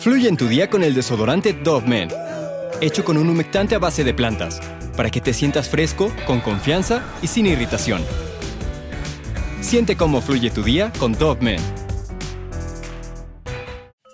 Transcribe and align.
Fluye 0.00 0.30
en 0.30 0.38
tu 0.38 0.48
día 0.48 0.70
con 0.70 0.82
el 0.82 0.94
desodorante 0.94 1.52
Dove 1.52 1.86
Men, 1.86 2.08
hecho 2.80 3.04
con 3.04 3.18
un 3.18 3.28
humectante 3.28 3.74
a 3.74 3.78
base 3.78 4.02
de 4.02 4.14
plantas, 4.14 4.58
para 4.96 5.10
que 5.10 5.20
te 5.20 5.34
sientas 5.34 5.68
fresco, 5.68 6.10
con 6.26 6.40
confianza 6.40 7.04
y 7.20 7.26
sin 7.26 7.44
irritación. 7.44 8.02
Siente 9.60 9.98
cómo 9.98 10.22
fluye 10.22 10.48
tu 10.48 10.62
día 10.62 10.90
con 10.98 11.12
Dove 11.12 11.42
Men. 11.42 11.60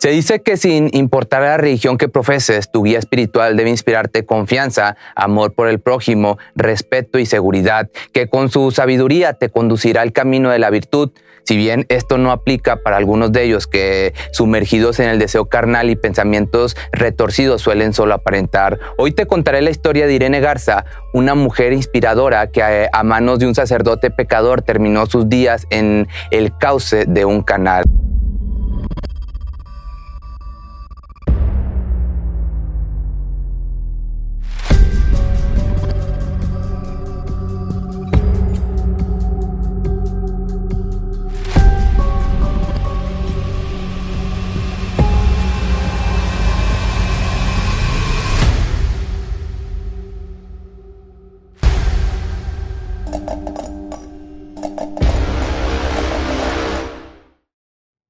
Se 0.00 0.10
dice 0.10 0.42
que 0.42 0.56
sin 0.56 0.90
importar 0.92 1.42
la 1.42 1.56
religión 1.56 1.98
que 1.98 2.08
profeses, 2.08 2.72
tu 2.72 2.82
guía 2.82 2.98
espiritual 2.98 3.56
debe 3.56 3.70
inspirarte 3.70 4.26
confianza, 4.26 4.96
amor 5.14 5.54
por 5.54 5.68
el 5.68 5.78
prójimo, 5.78 6.36
respeto 6.56 7.20
y 7.20 7.26
seguridad, 7.26 7.90
que 8.12 8.28
con 8.28 8.50
su 8.50 8.72
sabiduría 8.72 9.34
te 9.34 9.50
conducirá 9.50 10.02
al 10.02 10.12
camino 10.12 10.50
de 10.50 10.58
la 10.58 10.70
virtud. 10.70 11.12
Si 11.46 11.56
bien 11.56 11.86
esto 11.88 12.18
no 12.18 12.32
aplica 12.32 12.82
para 12.82 12.96
algunos 12.96 13.30
de 13.30 13.44
ellos 13.44 13.68
que 13.68 14.14
sumergidos 14.32 14.98
en 14.98 15.08
el 15.08 15.20
deseo 15.20 15.46
carnal 15.46 15.90
y 15.90 15.94
pensamientos 15.94 16.76
retorcidos 16.90 17.62
suelen 17.62 17.92
solo 17.92 18.14
aparentar, 18.14 18.80
hoy 18.98 19.12
te 19.12 19.26
contaré 19.26 19.62
la 19.62 19.70
historia 19.70 20.08
de 20.08 20.14
Irene 20.14 20.40
Garza, 20.40 20.86
una 21.14 21.36
mujer 21.36 21.72
inspiradora 21.72 22.50
que 22.50 22.88
a, 22.92 23.02
manos 23.04 23.38
de 23.38 23.46
un 23.46 23.54
sacerdote 23.54 24.10
pecador 24.10 24.62
terminó 24.62 25.06
sus 25.06 25.28
días 25.28 25.68
en 25.70 26.08
el 26.32 26.56
cauce 26.58 27.04
de 27.06 27.24
un 27.24 27.42
canal. 27.42 27.84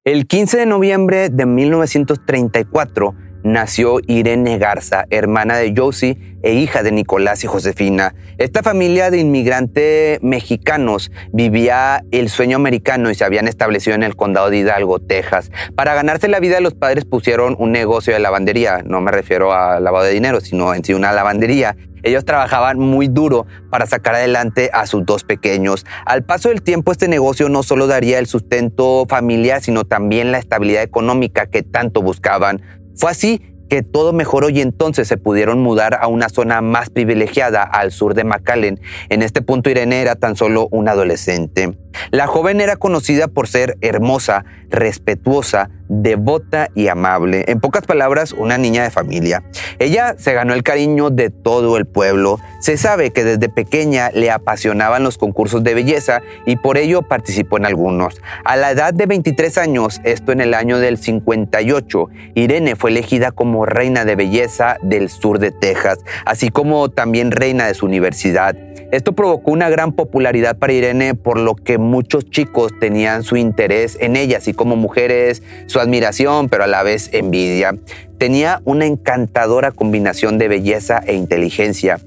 El 0.07 0.25
15 0.25 0.59
de 0.59 0.65
noviembre 0.65 1.27
de 1.27 1.45
1934 1.45 3.13
nació 3.43 3.99
Irene 4.07 4.57
Garza, 4.57 5.05
hermana 5.09 5.57
de 5.57 5.73
Josie 5.75 6.17
e 6.43 6.53
hija 6.53 6.83
de 6.83 6.91
Nicolás 6.91 7.43
y 7.43 7.47
Josefina. 7.47 8.15
Esta 8.37 8.63
familia 8.63 9.09
de 9.09 9.19
inmigrantes 9.19 10.21
mexicanos 10.21 11.11
vivía 11.31 12.03
el 12.11 12.29
sueño 12.29 12.57
americano 12.57 13.09
y 13.09 13.15
se 13.15 13.25
habían 13.25 13.47
establecido 13.47 13.95
en 13.95 14.03
el 14.03 14.15
condado 14.15 14.49
de 14.49 14.57
Hidalgo, 14.57 14.99
Texas. 14.99 15.51
Para 15.75 15.93
ganarse 15.93 16.27
la 16.27 16.39
vida 16.39 16.59
los 16.59 16.73
padres 16.73 17.05
pusieron 17.05 17.55
un 17.59 17.71
negocio 17.71 18.13
de 18.13 18.19
lavandería, 18.19 18.83
no 18.85 19.01
me 19.01 19.11
refiero 19.11 19.53
a 19.53 19.79
lavado 19.79 20.05
de 20.05 20.13
dinero, 20.13 20.39
sino 20.41 20.73
en 20.73 20.83
sí 20.83 20.93
una 20.93 21.11
lavandería. 21.11 21.75
Ellos 22.03 22.25
trabajaban 22.25 22.79
muy 22.79 23.07
duro 23.07 23.47
para 23.69 23.85
sacar 23.85 24.15
adelante 24.15 24.69
a 24.71 24.85
sus 24.85 25.05
dos 25.05 25.23
pequeños. 25.23 25.85
Al 26.05 26.23
paso 26.23 26.49
del 26.49 26.61
tiempo, 26.61 26.91
este 26.91 27.07
negocio 27.07 27.49
no 27.49 27.63
solo 27.63 27.87
daría 27.87 28.19
el 28.19 28.27
sustento 28.27 29.05
familiar, 29.09 29.61
sino 29.61 29.83
también 29.83 30.31
la 30.31 30.37
estabilidad 30.37 30.83
económica 30.83 31.47
que 31.47 31.63
tanto 31.63 32.01
buscaban. 32.01 32.61
Fue 32.97 33.11
así 33.11 33.41
que 33.69 33.83
todo 33.83 34.13
mejoró 34.13 34.49
y 34.49 34.61
entonces 34.61 35.07
se 35.07 35.17
pudieron 35.17 35.59
mudar 35.59 35.97
a 35.99 36.07
una 36.07 36.29
zona 36.29 36.61
más 36.61 36.89
privilegiada 36.89 37.63
al 37.63 37.91
sur 37.91 38.13
de 38.13 38.23
McAllen. 38.23 38.79
En 39.09 39.21
este 39.21 39.41
punto 39.41 39.69
Irene 39.69 40.01
era 40.01 40.15
tan 40.15 40.35
solo 40.35 40.67
una 40.71 40.91
adolescente. 40.91 41.77
La 42.11 42.27
joven 42.27 42.61
era 42.61 42.75
conocida 42.75 43.27
por 43.27 43.47
ser 43.47 43.77
hermosa, 43.81 44.45
respetuosa, 44.69 45.69
devota 45.89 46.69
y 46.75 46.87
amable. 46.87 47.45
En 47.47 47.59
pocas 47.59 47.85
palabras, 47.85 48.33
una 48.33 48.57
niña 48.57 48.83
de 48.83 48.91
familia. 48.91 49.43
Ella 49.79 50.15
se 50.17 50.33
ganó 50.33 50.53
el 50.53 50.63
cariño 50.63 51.09
de 51.09 51.29
todo 51.29 51.77
el 51.77 51.85
pueblo. 51.85 52.39
Se 52.59 52.77
sabe 52.77 53.11
que 53.11 53.23
desde 53.23 53.49
pequeña 53.49 54.11
le 54.13 54.31
apasionaban 54.31 55.03
los 55.03 55.17
concursos 55.17 55.63
de 55.63 55.73
belleza 55.73 56.21
y 56.45 56.57
por 56.57 56.77
ello 56.77 57.01
participó 57.01 57.57
en 57.57 57.65
algunos. 57.65 58.21
A 58.43 58.57
la 58.57 58.71
edad 58.71 58.93
de 58.93 59.05
23 59.05 59.57
años, 59.57 60.01
esto 60.03 60.31
en 60.31 60.41
el 60.41 60.53
año 60.53 60.79
del 60.79 60.97
58, 60.97 62.09
Irene 62.35 62.75
fue 62.75 62.89
elegida 62.89 63.31
como 63.31 63.65
reina 63.65 64.05
de 64.05 64.15
belleza 64.15 64.77
del 64.81 65.09
sur 65.09 65.39
de 65.39 65.51
Texas, 65.51 65.99
así 66.25 66.49
como 66.49 66.89
también 66.89 67.31
reina 67.31 67.67
de 67.67 67.73
su 67.73 67.85
universidad. 67.85 68.55
Esto 68.91 69.11
provocó 69.11 69.51
una 69.51 69.69
gran 69.69 69.91
popularidad 69.91 70.57
para 70.57 70.71
Irene, 70.71 71.13
por 71.13 71.37
lo 71.37 71.55
que 71.55 71.77
muchos 71.77 72.29
chicos 72.29 72.71
tenían 72.79 73.23
su 73.23 73.35
interés 73.35 73.97
en 73.99 74.15
ella, 74.15 74.37
así 74.37 74.53
como 74.53 74.77
mujeres, 74.77 75.43
su 75.65 75.79
admiración, 75.79 76.47
pero 76.47 76.63
a 76.63 76.67
la 76.67 76.83
vez 76.83 77.09
envidia. 77.11 77.75
Tenía 78.17 78.61
una 78.63 78.85
encantadora 78.85 79.71
combinación 79.71 80.37
de 80.37 80.47
belleza 80.47 81.01
e 81.05 81.15
inteligencia 81.15 81.99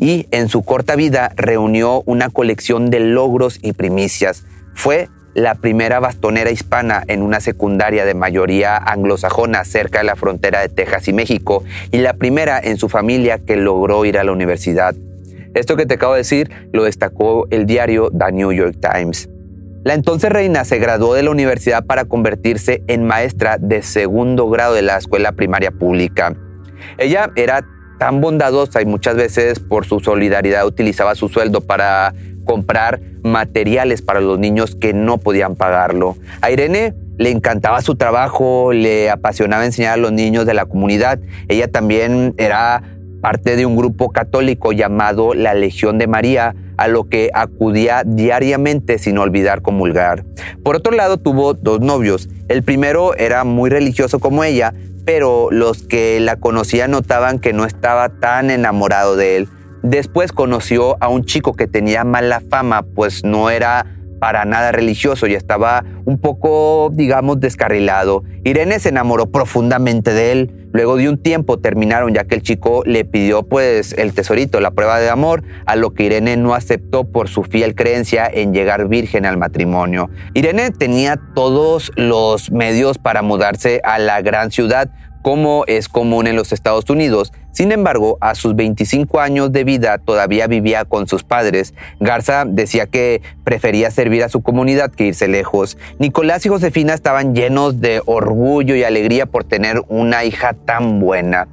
y 0.00 0.26
en 0.30 0.48
su 0.48 0.62
corta 0.62 0.96
vida 0.96 1.30
reunió 1.36 2.02
una 2.06 2.30
colección 2.30 2.90
de 2.90 3.00
logros 3.00 3.58
y 3.62 3.72
primicias. 3.74 4.44
Fue 4.74 5.08
la 5.34 5.56
primera 5.56 6.00
bastonera 6.00 6.50
hispana 6.50 7.02
en 7.06 7.20
una 7.20 7.40
secundaria 7.40 8.04
de 8.04 8.14
mayoría 8.14 8.76
anglosajona 8.76 9.64
cerca 9.64 9.98
de 9.98 10.04
la 10.04 10.16
frontera 10.16 10.60
de 10.60 10.68
Texas 10.68 11.08
y 11.08 11.12
México 11.12 11.64
y 11.90 11.98
la 11.98 12.14
primera 12.14 12.58
en 12.60 12.78
su 12.78 12.88
familia 12.88 13.38
que 13.38 13.56
logró 13.56 14.04
ir 14.04 14.18
a 14.18 14.24
la 14.24 14.32
universidad. 14.32 14.94
Esto 15.54 15.76
que 15.76 15.86
te 15.86 15.94
acabo 15.94 16.14
de 16.14 16.18
decir 16.18 16.50
lo 16.72 16.84
destacó 16.84 17.46
el 17.50 17.66
diario 17.66 18.10
The 18.10 18.32
New 18.32 18.52
York 18.52 18.76
Times. 18.80 19.28
La 19.84 19.94
entonces 19.94 20.30
reina 20.30 20.64
se 20.64 20.78
graduó 20.78 21.14
de 21.14 21.22
la 21.22 21.30
universidad 21.30 21.84
para 21.84 22.06
convertirse 22.06 22.82
en 22.86 23.04
maestra 23.04 23.58
de 23.58 23.82
segundo 23.82 24.48
grado 24.48 24.74
de 24.74 24.82
la 24.82 24.96
escuela 24.96 25.32
primaria 25.32 25.70
pública. 25.70 26.34
Ella 26.98 27.30
era 27.36 27.66
tan 27.98 28.20
bondadosa 28.20 28.82
y 28.82 28.86
muchas 28.86 29.16
veces 29.16 29.60
por 29.60 29.84
su 29.84 30.00
solidaridad 30.00 30.66
utilizaba 30.66 31.14
su 31.14 31.28
sueldo 31.28 31.60
para 31.60 32.14
comprar 32.44 33.00
materiales 33.22 34.02
para 34.02 34.20
los 34.20 34.38
niños 34.38 34.74
que 34.74 34.92
no 34.92 35.18
podían 35.18 35.54
pagarlo. 35.54 36.16
A 36.40 36.50
Irene 36.50 36.94
le 37.16 37.30
encantaba 37.30 37.80
su 37.80 37.94
trabajo, 37.96 38.72
le 38.72 39.10
apasionaba 39.10 39.64
enseñar 39.64 39.94
a 39.94 39.96
los 39.96 40.12
niños 40.12 40.46
de 40.46 40.54
la 40.54 40.66
comunidad. 40.66 41.20
Ella 41.48 41.70
también 41.70 42.34
era 42.38 42.82
parte 43.24 43.56
de 43.56 43.64
un 43.64 43.74
grupo 43.74 44.10
católico 44.10 44.72
llamado 44.72 45.32
la 45.32 45.54
Legión 45.54 45.96
de 45.96 46.06
María, 46.06 46.54
a 46.76 46.88
lo 46.88 47.08
que 47.08 47.30
acudía 47.32 48.02
diariamente 48.04 48.98
sin 48.98 49.16
olvidar 49.16 49.62
comulgar. 49.62 50.26
Por 50.62 50.76
otro 50.76 50.92
lado, 50.92 51.16
tuvo 51.16 51.54
dos 51.54 51.80
novios. 51.80 52.28
El 52.48 52.62
primero 52.62 53.14
era 53.14 53.44
muy 53.44 53.70
religioso 53.70 54.18
como 54.18 54.44
ella, 54.44 54.74
pero 55.06 55.48
los 55.50 55.84
que 55.84 56.20
la 56.20 56.36
conocían 56.36 56.90
notaban 56.90 57.38
que 57.38 57.54
no 57.54 57.64
estaba 57.64 58.10
tan 58.10 58.50
enamorado 58.50 59.16
de 59.16 59.38
él. 59.38 59.48
Después 59.82 60.30
conoció 60.30 60.98
a 61.00 61.08
un 61.08 61.24
chico 61.24 61.54
que 61.54 61.66
tenía 61.66 62.04
mala 62.04 62.42
fama, 62.42 62.82
pues 62.82 63.24
no 63.24 63.48
era 63.48 63.86
para 64.24 64.46
nada 64.46 64.72
religioso 64.72 65.26
y 65.26 65.34
estaba 65.34 65.84
un 66.06 66.16
poco, 66.16 66.88
digamos, 66.90 67.40
descarrilado. 67.40 68.24
Irene 68.42 68.78
se 68.78 68.88
enamoró 68.88 69.26
profundamente 69.26 70.14
de 70.14 70.32
él. 70.32 70.68
Luego 70.72 70.96
de 70.96 71.10
un 71.10 71.18
tiempo 71.18 71.58
terminaron 71.58 72.14
ya 72.14 72.24
que 72.24 72.34
el 72.34 72.40
chico 72.40 72.82
le 72.86 73.04
pidió 73.04 73.42
pues 73.42 73.92
el 73.92 74.14
tesorito, 74.14 74.60
la 74.60 74.70
prueba 74.70 74.98
de 74.98 75.10
amor, 75.10 75.44
a 75.66 75.76
lo 75.76 75.92
que 75.92 76.04
Irene 76.04 76.38
no 76.38 76.54
aceptó 76.54 77.04
por 77.04 77.28
su 77.28 77.42
fiel 77.42 77.74
creencia 77.74 78.26
en 78.26 78.54
llegar 78.54 78.88
virgen 78.88 79.26
al 79.26 79.36
matrimonio. 79.36 80.08
Irene 80.32 80.70
tenía 80.70 81.20
todos 81.34 81.92
los 81.94 82.50
medios 82.50 82.96
para 82.96 83.20
mudarse 83.20 83.82
a 83.84 83.98
la 83.98 84.22
gran 84.22 84.50
ciudad, 84.50 84.90
como 85.24 85.64
es 85.68 85.88
común 85.88 86.26
en 86.26 86.36
los 86.36 86.52
Estados 86.52 86.90
Unidos. 86.90 87.32
Sin 87.50 87.72
embargo, 87.72 88.18
a 88.20 88.34
sus 88.34 88.54
25 88.54 89.20
años 89.20 89.52
de 89.52 89.64
vida 89.64 89.96
todavía 89.96 90.46
vivía 90.48 90.84
con 90.84 91.08
sus 91.08 91.24
padres. 91.24 91.72
Garza 91.98 92.44
decía 92.46 92.88
que 92.88 93.22
prefería 93.42 93.90
servir 93.90 94.22
a 94.22 94.28
su 94.28 94.42
comunidad 94.42 94.90
que 94.90 95.06
irse 95.06 95.26
lejos. 95.26 95.78
Nicolás 95.98 96.44
y 96.44 96.50
Josefina 96.50 96.92
estaban 96.92 97.34
llenos 97.34 97.80
de 97.80 98.02
orgullo 98.04 98.76
y 98.76 98.84
alegría 98.84 99.24
por 99.24 99.44
tener 99.44 99.82
una 99.88 100.26
hija 100.26 100.52
tan 100.52 101.00
buena. 101.00 101.48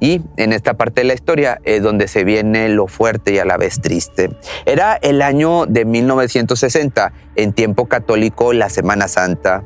Y 0.00 0.20
en 0.36 0.52
esta 0.52 0.74
parte 0.74 1.02
de 1.02 1.06
la 1.06 1.14
historia 1.14 1.60
es 1.62 1.84
donde 1.84 2.08
se 2.08 2.24
viene 2.24 2.68
lo 2.68 2.88
fuerte 2.88 3.32
y 3.32 3.38
a 3.38 3.44
la 3.44 3.56
vez 3.56 3.80
triste. 3.80 4.30
Era 4.66 4.98
el 5.00 5.22
año 5.22 5.66
de 5.66 5.84
1960, 5.84 7.12
en 7.36 7.52
tiempo 7.52 7.86
católico, 7.86 8.52
la 8.52 8.70
Semana 8.70 9.06
Santa. 9.06 9.62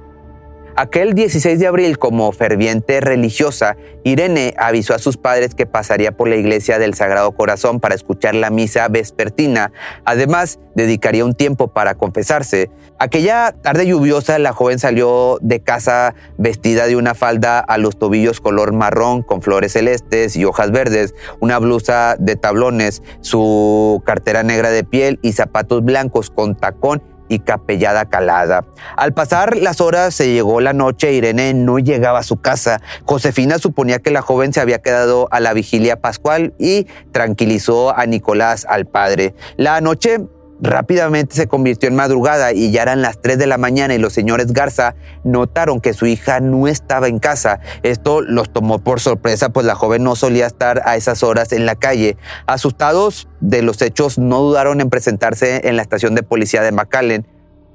Aquel 0.81 1.15
16 1.15 1.59
de 1.59 1.67
abril, 1.67 1.99
como 1.99 2.31
ferviente 2.31 3.01
religiosa, 3.01 3.77
Irene 4.05 4.55
avisó 4.57 4.95
a 4.95 5.01
sus 5.01 5.17
padres 5.17 5.57
que 5.57 5.67
pasaría 5.67 6.13
por 6.13 6.29
la 6.29 6.37
iglesia 6.37 6.79
del 6.79 6.95
Sagrado 6.95 7.33
Corazón 7.33 7.81
para 7.81 7.97
escuchar 7.97 8.37
la 8.37 8.51
misa 8.51 8.87
vespertina. 8.87 9.73
Además, 10.05 10.61
dedicaría 10.77 11.25
un 11.25 11.35
tiempo 11.35 11.67
para 11.67 11.97
confesarse. 11.97 12.71
Aquella 13.01 13.57
tarde 13.61 13.89
lluviosa, 13.89 14.39
la 14.39 14.53
joven 14.53 14.79
salió 14.79 15.39
de 15.41 15.59
casa 15.59 16.15
vestida 16.37 16.87
de 16.87 16.95
una 16.95 17.17
falda 17.17 17.59
a 17.59 17.77
los 17.77 17.99
tobillos 17.99 18.41
color 18.41 18.73
marrón 18.73 19.23
con 19.23 19.43
flores 19.43 19.73
celestes 19.73 20.37
y 20.37 20.45
hojas 20.45 20.71
verdes, 20.71 21.13
una 21.41 21.59
blusa 21.59 22.15
de 22.21 22.37
tablones, 22.37 23.03
su 23.21 24.01
cartera 24.07 24.45
negra 24.45 24.71
de 24.71 24.85
piel 24.85 25.19
y 25.23 25.33
zapatos 25.33 25.85
blancos 25.85 26.31
con 26.31 26.55
tacón 26.57 27.03
y 27.29 27.41
capellada 27.41 28.07
calada. 28.07 28.65
Al 28.97 29.13
pasar 29.13 29.57
las 29.57 29.81
horas 29.81 30.15
se 30.15 30.33
llegó 30.33 30.61
la 30.61 30.73
noche, 30.73 31.13
Irene 31.13 31.55
no 31.55 31.79
llegaba 31.79 32.21
a 32.21 32.23
su 32.23 32.41
casa. 32.41 32.81
Josefina 33.05 33.59
suponía 33.59 33.99
que 33.99 34.11
la 34.11 34.23
joven 34.23 34.53
se 34.53 34.61
había 34.61 34.81
quedado 34.81 35.29
a 35.31 35.41
la 35.41 35.53
vigilia 35.53 36.01
pascual 36.01 36.55
y 36.59 36.87
tranquilizó 37.13 37.97
a 37.97 38.07
Nicolás, 38.07 38.67
al 38.69 38.87
padre. 38.87 39.35
La 39.57 39.81
noche 39.81 40.21
Rápidamente 40.61 41.37
se 41.37 41.47
convirtió 41.47 41.89
en 41.89 41.95
madrugada 41.95 42.53
y 42.53 42.73
ya 42.73 42.83
eran 42.83 43.01
las 43.01 43.21
3 43.21 43.39
de 43.39 43.47
la 43.47 43.59
mañana 43.59 43.95
y 43.95 43.99
los 43.99 44.13
señores 44.13 44.53
Garza 44.53 44.97
notaron 45.23 45.81
que 45.81 45.93
su 45.93 46.07
hija 46.07 46.41
no 46.41 46.67
estaba 46.67 47.07
en 47.07 47.21
casa. 47.21 47.61
Esto 47.85 48.23
los 48.23 48.53
tomó 48.53 48.81
por 48.81 48.99
sorpresa, 48.99 49.51
pues 49.51 49.65
la 49.67 49.77
joven 49.77 50.03
no 50.03 50.17
solía 50.17 50.47
estar 50.47 50.83
a 50.85 50.97
esas 50.97 51.23
horas 51.23 51.53
en 51.53 51.65
la 51.65 51.77
calle. 51.77 52.17
Asustados 52.47 53.29
de 53.41 53.63
los 53.63 53.81
hechos, 53.83 54.19
no 54.19 54.41
dudaron 54.41 54.81
en 54.81 54.91
presentarse 54.91 55.69
en 55.69 55.77
la 55.77 55.83
estación 55.83 56.17
de 56.17 56.25
policía 56.25 56.63
de 56.63 56.73
McAllen 56.73 57.27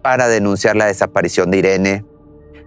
para 0.01 0.27
denunciar 0.27 0.75
la 0.75 0.85
desaparición 0.85 1.51
de 1.51 1.59
Irene. 1.59 2.05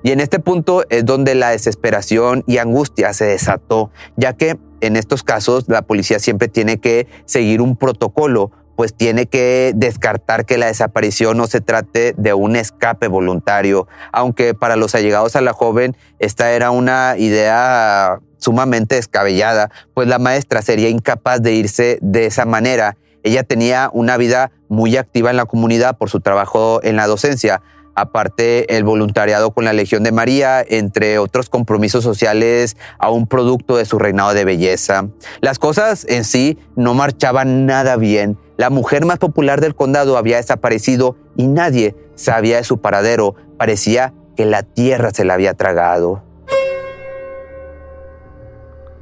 Y 0.03 0.13
en 0.13 0.21
este 0.21 0.39
punto 0.39 0.85
es 0.89 1.05
donde 1.05 1.35
la 1.35 1.51
desesperación 1.51 2.43
y 2.47 2.57
angustia 2.57 3.13
se 3.13 3.27
desató, 3.27 3.91
ya 4.17 4.33
que 4.33 4.59
en 4.81 4.97
estos 4.97 5.23
casos 5.23 5.65
la 5.69 5.83
policía 5.83 6.19
siempre 6.21 6.49
tiene 6.49 6.79
que 6.79 7.07
seguir 7.27 7.61
un 7.61 7.77
protocolo 7.77 8.51
pues 8.77 8.95
tiene 8.95 9.27
que 9.27 9.73
descartar 9.75 10.45
que 10.45 10.59
la 10.59 10.67
desaparición 10.67 11.37
no 11.37 11.47
se 11.47 11.61
trate 11.61 12.15
de 12.17 12.35
un 12.35 12.57
escape 12.57 13.09
voluntario, 13.09 13.89
aunque 14.13 14.55
para 14.55 14.77
los 14.77 14.95
allegados 14.95 15.35
a 15.35 15.41
la 15.41 15.53
joven 15.53 15.97
esta 16.19 16.53
era 16.53 16.71
una 16.71 17.15
idea 17.17 18.21
sumamente 18.39 18.97
descabellada, 18.97 19.71
pues 19.95 20.07
la 20.07 20.19
maestra 20.19 20.63
sería 20.63 20.89
incapaz 20.89 21.43
de 21.43 21.55
irse 21.55 21.99
de 22.03 22.27
esa 22.27 22.45
manera. 22.45 22.97
Ella 23.23 23.43
tenía 23.43 23.91
una 23.93 24.17
vida 24.19 24.53
muy 24.69 24.97
activa 24.97 25.31
en 25.31 25.37
la 25.37 25.47
comunidad 25.47 25.97
por 25.97 26.11
su 26.11 26.21
trabajo 26.21 26.81
en 26.85 26.97
la 26.97 27.07
docencia, 27.07 27.63
aparte 27.97 28.77
el 28.77 28.85
voluntariado 28.85 29.51
con 29.51 29.65
la 29.65 29.73
Legión 29.73 30.05
de 30.05 30.13
María, 30.13 30.65
entre 30.67 31.19
otros 31.19 31.49
compromisos 31.49 32.05
sociales 32.05 32.77
a 32.99 33.11
un 33.11 33.27
producto 33.27 33.77
de 33.77 33.85
su 33.85 33.99
reinado 33.99 34.35
de 34.35 34.45
belleza. 34.45 35.09
Las 35.41 35.59
cosas 35.59 36.07
en 36.09 36.23
sí 36.25 36.59
no 36.77 36.95
marchaban 36.95 37.67
nada 37.67 37.97
bien 37.97 38.39
la 38.57 38.71
mujer 38.71 39.05
más 39.05 39.19
popular 39.19 39.61
del 39.61 39.75
condado 39.75 40.17
había 40.17 40.39
desaparecido 40.39 41.17
y 41.37 41.47
nadie 41.47 41.95
sabía 42.15 42.57
de 42.57 42.65
su 42.65 42.81
paradero. 42.81 43.35
Parecía 43.59 44.15
que 44.35 44.47
la 44.47 44.63
tierra 44.63 45.11
se 45.13 45.25
la 45.25 45.35
había 45.35 45.53
tragado. 45.55 46.23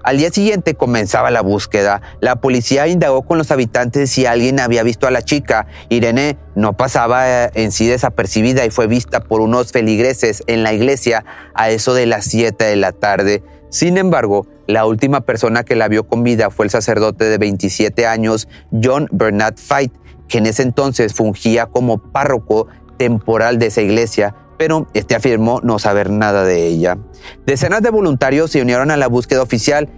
Al 0.04 0.18
día 0.18 0.30
siguiente 0.30 0.74
comenzaba 0.74 1.30
la 1.30 1.40
búsqueda. 1.40 2.02
La 2.20 2.36
policía 2.36 2.86
indagó 2.86 3.22
con 3.22 3.38
los 3.38 3.50
habitantes 3.50 4.10
si 4.10 4.26
alguien 4.26 4.60
había 4.60 4.82
visto 4.82 5.06
a 5.06 5.10
la 5.10 5.22
chica. 5.22 5.66
Irene 5.88 6.36
no 6.54 6.76
pasaba 6.76 7.46
eh, 7.46 7.50
en 7.54 7.72
sí 7.72 7.86
desapercibida 7.86 8.66
y 8.66 8.70
fue 8.70 8.86
vista 8.86 9.20
por 9.20 9.40
unos 9.40 9.72
feligreses 9.72 10.42
en 10.46 10.62
la 10.62 10.74
iglesia 10.74 11.24
a 11.54 11.70
eso 11.70 11.94
de 11.94 12.04
las 12.04 12.26
7 12.26 12.62
de 12.62 12.76
la 12.76 12.92
tarde. 12.92 13.42
Sin 13.70 13.96
embargo, 13.96 14.46
la 14.66 14.84
última 14.84 15.22
persona 15.22 15.64
que 15.64 15.74
la 15.74 15.88
vio 15.88 16.06
con 16.06 16.22
vida 16.22 16.50
fue 16.50 16.66
el 16.66 16.70
sacerdote 16.70 17.24
de 17.24 17.38
27 17.38 18.06
años, 18.06 18.46
John 18.70 19.08
Bernard 19.10 19.56
Fight, 19.56 19.92
que 20.28 20.36
en 20.36 20.44
ese 20.44 20.64
entonces 20.64 21.14
fungía 21.14 21.64
como 21.64 21.96
párroco 21.96 22.68
temporal 22.98 23.58
de 23.58 23.66
esa 23.66 23.80
iglesia, 23.80 24.34
pero 24.56 24.86
este 24.94 25.14
afirmó 25.14 25.60
no 25.62 25.78
saber 25.78 26.10
nada 26.10 26.44
de 26.44 26.66
ella. 26.66 26.98
Decenas 27.46 27.82
de 27.82 27.90
voluntarios 27.90 28.50
se 28.50 28.62
unieron 28.62 28.90
a 28.90 28.96
la 28.96 29.08
búsqueda 29.08 29.42
oficial 29.42 29.88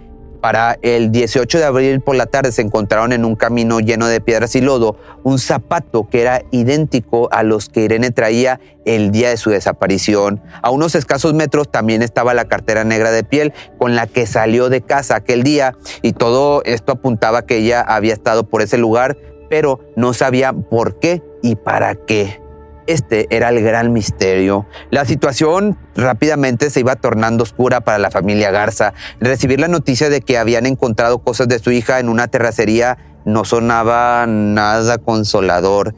para 0.41 0.77
el 0.81 1.11
18 1.11 1.57
de 1.57 1.65
abril 1.65 2.01
por 2.01 2.15
la 2.15 2.27
tarde 2.27 2.51
se 2.51 2.61
encontraron 2.61 3.11
en 3.11 3.25
un 3.25 3.35
camino 3.35 3.79
lleno 3.79 4.07
de 4.07 4.21
piedras 4.21 4.55
y 4.55 4.61
lodo 4.61 4.97
un 5.23 5.39
zapato 5.39 6.07
que 6.09 6.21
era 6.21 6.43
idéntico 6.51 7.27
a 7.31 7.43
los 7.43 7.69
que 7.69 7.81
Irene 7.81 8.11
traía 8.11 8.59
el 8.85 9.11
día 9.11 9.29
de 9.29 9.37
su 9.37 9.49
desaparición. 9.49 10.41
A 10.61 10.69
unos 10.69 10.95
escasos 10.95 11.33
metros 11.33 11.69
también 11.71 12.01
estaba 12.01 12.33
la 12.33 12.45
cartera 12.45 12.83
negra 12.83 13.11
de 13.11 13.23
piel 13.23 13.53
con 13.77 13.95
la 13.95 14.07
que 14.07 14.25
salió 14.25 14.69
de 14.69 14.81
casa 14.81 15.15
aquel 15.15 15.43
día 15.43 15.75
y 16.01 16.13
todo 16.13 16.61
esto 16.65 16.93
apuntaba 16.93 17.45
que 17.45 17.57
ella 17.57 17.81
había 17.81 18.13
estado 18.13 18.47
por 18.47 18.61
ese 18.61 18.77
lugar, 18.77 19.17
pero 19.49 19.79
no 19.95 20.13
sabía 20.13 20.53
por 20.53 20.99
qué 20.99 21.23
y 21.41 21.55
para 21.55 21.95
qué. 21.95 22.46
Este 22.87 23.27
era 23.29 23.49
el 23.49 23.61
gran 23.61 23.93
misterio. 23.93 24.65
La 24.89 25.05
situación 25.05 25.77
rápidamente 25.95 26.69
se 26.69 26.79
iba 26.79 26.95
tornando 26.95 27.43
oscura 27.43 27.81
para 27.81 27.97
la 27.99 28.11
familia 28.11 28.49
Garza. 28.49 28.93
Recibir 29.19 29.59
la 29.59 29.67
noticia 29.67 30.09
de 30.09 30.21
que 30.21 30.37
habían 30.37 30.65
encontrado 30.65 31.19
cosas 31.19 31.47
de 31.47 31.59
su 31.59 31.71
hija 31.71 31.99
en 31.99 32.09
una 32.09 32.27
terracería 32.27 32.97
no 33.25 33.43
sonaba 33.43 34.25
nada 34.25 34.97
consolador. 34.97 35.95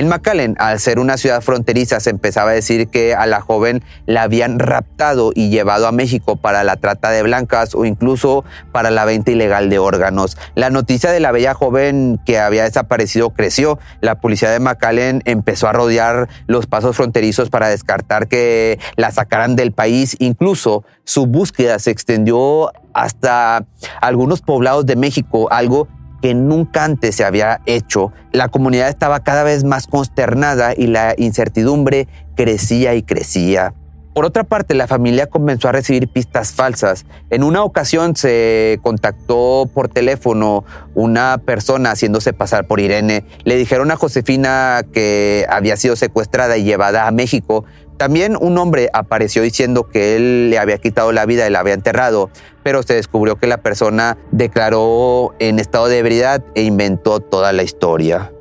En 0.00 0.08
McAllen, 0.08 0.56
al 0.58 0.80
ser 0.80 0.98
una 0.98 1.18
ciudad 1.18 1.42
fronteriza, 1.42 2.00
se 2.00 2.08
empezaba 2.08 2.52
a 2.52 2.54
decir 2.54 2.88
que 2.88 3.14
a 3.14 3.26
la 3.26 3.42
joven 3.42 3.82
la 4.06 4.22
habían 4.22 4.58
raptado 4.58 5.30
y 5.34 5.50
llevado 5.50 5.86
a 5.86 5.92
México 5.92 6.36
para 6.36 6.64
la 6.64 6.76
trata 6.76 7.10
de 7.10 7.22
blancas 7.22 7.74
o 7.74 7.84
incluso 7.84 8.42
para 8.72 8.90
la 8.90 9.04
venta 9.04 9.30
ilegal 9.30 9.68
de 9.68 9.78
órganos. 9.78 10.38
La 10.54 10.70
noticia 10.70 11.10
de 11.10 11.20
la 11.20 11.32
bella 11.32 11.52
joven 11.52 12.18
que 12.24 12.38
había 12.38 12.64
desaparecido 12.64 13.28
creció. 13.34 13.78
La 14.00 14.22
policía 14.22 14.48
de 14.48 14.60
McAllen 14.60 15.20
empezó 15.26 15.68
a 15.68 15.74
rodear 15.74 16.30
los 16.46 16.66
pasos 16.66 16.96
fronterizos 16.96 17.50
para 17.50 17.68
descartar 17.68 18.26
que 18.26 18.78
la 18.96 19.10
sacaran 19.10 19.54
del 19.54 19.72
país. 19.72 20.16
Incluso 20.18 20.82
su 21.04 21.26
búsqueda 21.26 21.78
se 21.78 21.90
extendió 21.90 22.72
hasta 22.94 23.66
algunos 24.00 24.40
poblados 24.40 24.86
de 24.86 24.96
México, 24.96 25.52
algo 25.52 25.88
que 26.20 26.34
nunca 26.34 26.84
antes 26.84 27.16
se 27.16 27.24
había 27.24 27.60
hecho. 27.66 28.12
La 28.32 28.48
comunidad 28.48 28.88
estaba 28.88 29.20
cada 29.20 29.42
vez 29.42 29.64
más 29.64 29.86
consternada 29.86 30.74
y 30.76 30.86
la 30.86 31.14
incertidumbre 31.16 32.08
crecía 32.36 32.94
y 32.94 33.02
crecía. 33.02 33.74
Por 34.12 34.24
otra 34.24 34.42
parte, 34.42 34.74
la 34.74 34.88
familia 34.88 35.28
comenzó 35.28 35.68
a 35.68 35.72
recibir 35.72 36.08
pistas 36.08 36.52
falsas. 36.52 37.06
En 37.30 37.44
una 37.44 37.62
ocasión 37.62 38.16
se 38.16 38.80
contactó 38.82 39.70
por 39.72 39.88
teléfono 39.88 40.64
una 40.94 41.38
persona 41.38 41.92
haciéndose 41.92 42.32
pasar 42.32 42.66
por 42.66 42.80
Irene. 42.80 43.24
Le 43.44 43.56
dijeron 43.56 43.92
a 43.92 43.96
Josefina 43.96 44.82
que 44.92 45.46
había 45.48 45.76
sido 45.76 45.94
secuestrada 45.94 46.56
y 46.58 46.64
llevada 46.64 47.06
a 47.06 47.12
México, 47.12 47.64
también 48.00 48.34
un 48.40 48.56
hombre 48.56 48.88
apareció 48.94 49.42
diciendo 49.42 49.86
que 49.86 50.16
él 50.16 50.48
le 50.48 50.58
había 50.58 50.78
quitado 50.78 51.12
la 51.12 51.26
vida 51.26 51.46
y 51.46 51.50
la 51.50 51.60
había 51.60 51.74
enterrado, 51.74 52.30
pero 52.62 52.82
se 52.82 52.94
descubrió 52.94 53.36
que 53.36 53.46
la 53.46 53.58
persona 53.58 54.16
declaró 54.30 55.34
en 55.38 55.58
estado 55.58 55.86
de 55.88 55.98
ebriedad 55.98 56.42
e 56.54 56.62
inventó 56.62 57.20
toda 57.20 57.52
la 57.52 57.62
historia. 57.62 58.32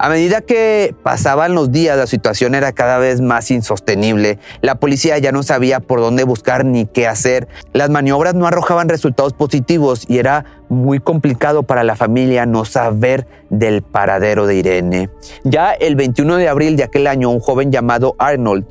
A 0.00 0.08
medida 0.08 0.42
que 0.42 0.94
pasaban 1.02 1.56
los 1.56 1.72
días, 1.72 1.98
la 1.98 2.06
situación 2.06 2.54
era 2.54 2.70
cada 2.70 2.98
vez 2.98 3.20
más 3.20 3.50
insostenible. 3.50 4.38
La 4.60 4.76
policía 4.76 5.18
ya 5.18 5.32
no 5.32 5.42
sabía 5.42 5.80
por 5.80 5.98
dónde 5.98 6.22
buscar 6.22 6.64
ni 6.64 6.86
qué 6.86 7.08
hacer. 7.08 7.48
Las 7.72 7.90
maniobras 7.90 8.34
no 8.34 8.46
arrojaban 8.46 8.88
resultados 8.88 9.32
positivos 9.32 10.04
y 10.08 10.18
era 10.18 10.44
muy 10.68 11.00
complicado 11.00 11.64
para 11.64 11.82
la 11.82 11.96
familia 11.96 12.46
no 12.46 12.64
saber 12.64 13.26
del 13.50 13.82
paradero 13.82 14.46
de 14.46 14.54
Irene. 14.54 15.10
Ya 15.42 15.72
el 15.72 15.96
21 15.96 16.36
de 16.36 16.48
abril 16.48 16.76
de 16.76 16.84
aquel 16.84 17.08
año, 17.08 17.30
un 17.30 17.40
joven 17.40 17.72
llamado 17.72 18.14
Arnold 18.18 18.66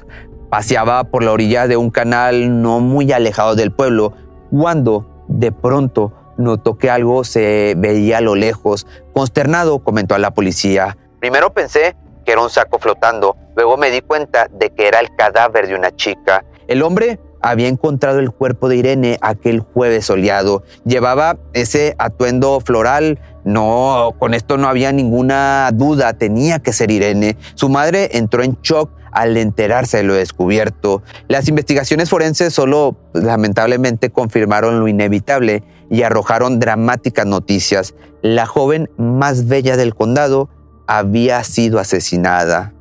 paseaba 0.50 1.04
por 1.04 1.24
la 1.24 1.34
orilla 1.34 1.68
de 1.68 1.76
un 1.76 1.90
canal 1.90 2.62
no 2.62 2.80
muy 2.80 3.12
alejado 3.12 3.56
del 3.56 3.72
pueblo 3.72 4.14
cuando 4.50 5.26
de 5.28 5.52
pronto 5.52 6.14
notó 6.38 6.78
que 6.78 6.90
algo 6.90 7.26
se 7.26 7.74
veía 7.78 8.20
a 8.20 8.22
lo 8.22 8.36
lejos. 8.36 8.88
Consternado, 9.14 9.80
comentó 9.80 10.16
a 10.16 10.20
la 10.20 10.32
policía. 10.32 10.96
Primero 11.20 11.54
pensé 11.54 11.96
que 12.26 12.34
era 12.34 12.42
un 12.42 12.50
saco 12.50 12.80
flotando, 12.80 13.36
luego 13.56 13.78
me 13.78 13.90
di 13.90 14.02
cuenta 14.02 14.48
de 14.52 14.70
que 14.70 14.88
era 14.88 15.00
el 15.00 15.16
cadáver 15.16 15.68
de 15.68 15.76
una 15.76 15.96
chica. 15.96 16.44
El 16.68 16.84
hombre 16.84 17.20
había 17.42 17.68
encontrado 17.68 18.20
el 18.20 18.32
cuerpo 18.32 18.68
de 18.68 18.78
Irene 18.78 19.18
aquel 19.22 19.62
jueves 19.62 20.06
soleado. 20.06 20.64
Llevaba 20.86 21.38
ese 21.54 21.96
atuendo 21.98 22.60
floral. 22.60 23.20
No, 23.46 24.14
con 24.20 24.34
esto 24.34 24.58
no 24.58 24.68
había 24.68 24.92
ninguna 24.92 25.70
duda, 25.74 26.14
tenía 26.14 26.60
que 26.60 26.74
ser 26.74 26.92
Irene. 26.92 27.38
Su 27.56 27.70
madre 27.70 28.10
entró 28.18 28.44
en 28.44 28.58
shock 28.62 28.92
al 29.12 29.38
enterarse 29.38 29.98
de 29.98 30.04
lo 30.04 30.14
descubierto. 30.14 31.02
Las 31.28 31.48
investigaciones 31.48 32.10
forenses 32.10 32.54
solo 32.54 32.98
lamentablemente 33.14 34.12
confirmaron 34.12 34.80
lo 34.80 34.88
inevitable 34.88 35.64
y 35.90 36.04
arrojaron 36.04 36.60
dramáticas 36.60 37.26
noticias. 37.26 37.96
La 38.22 38.46
joven 38.46 38.90
más 38.98 39.48
bella 39.48 39.78
del 39.78 39.96
condado 39.96 40.50
había 40.88 41.44
sido 41.44 41.80
asesinada. 41.80 42.74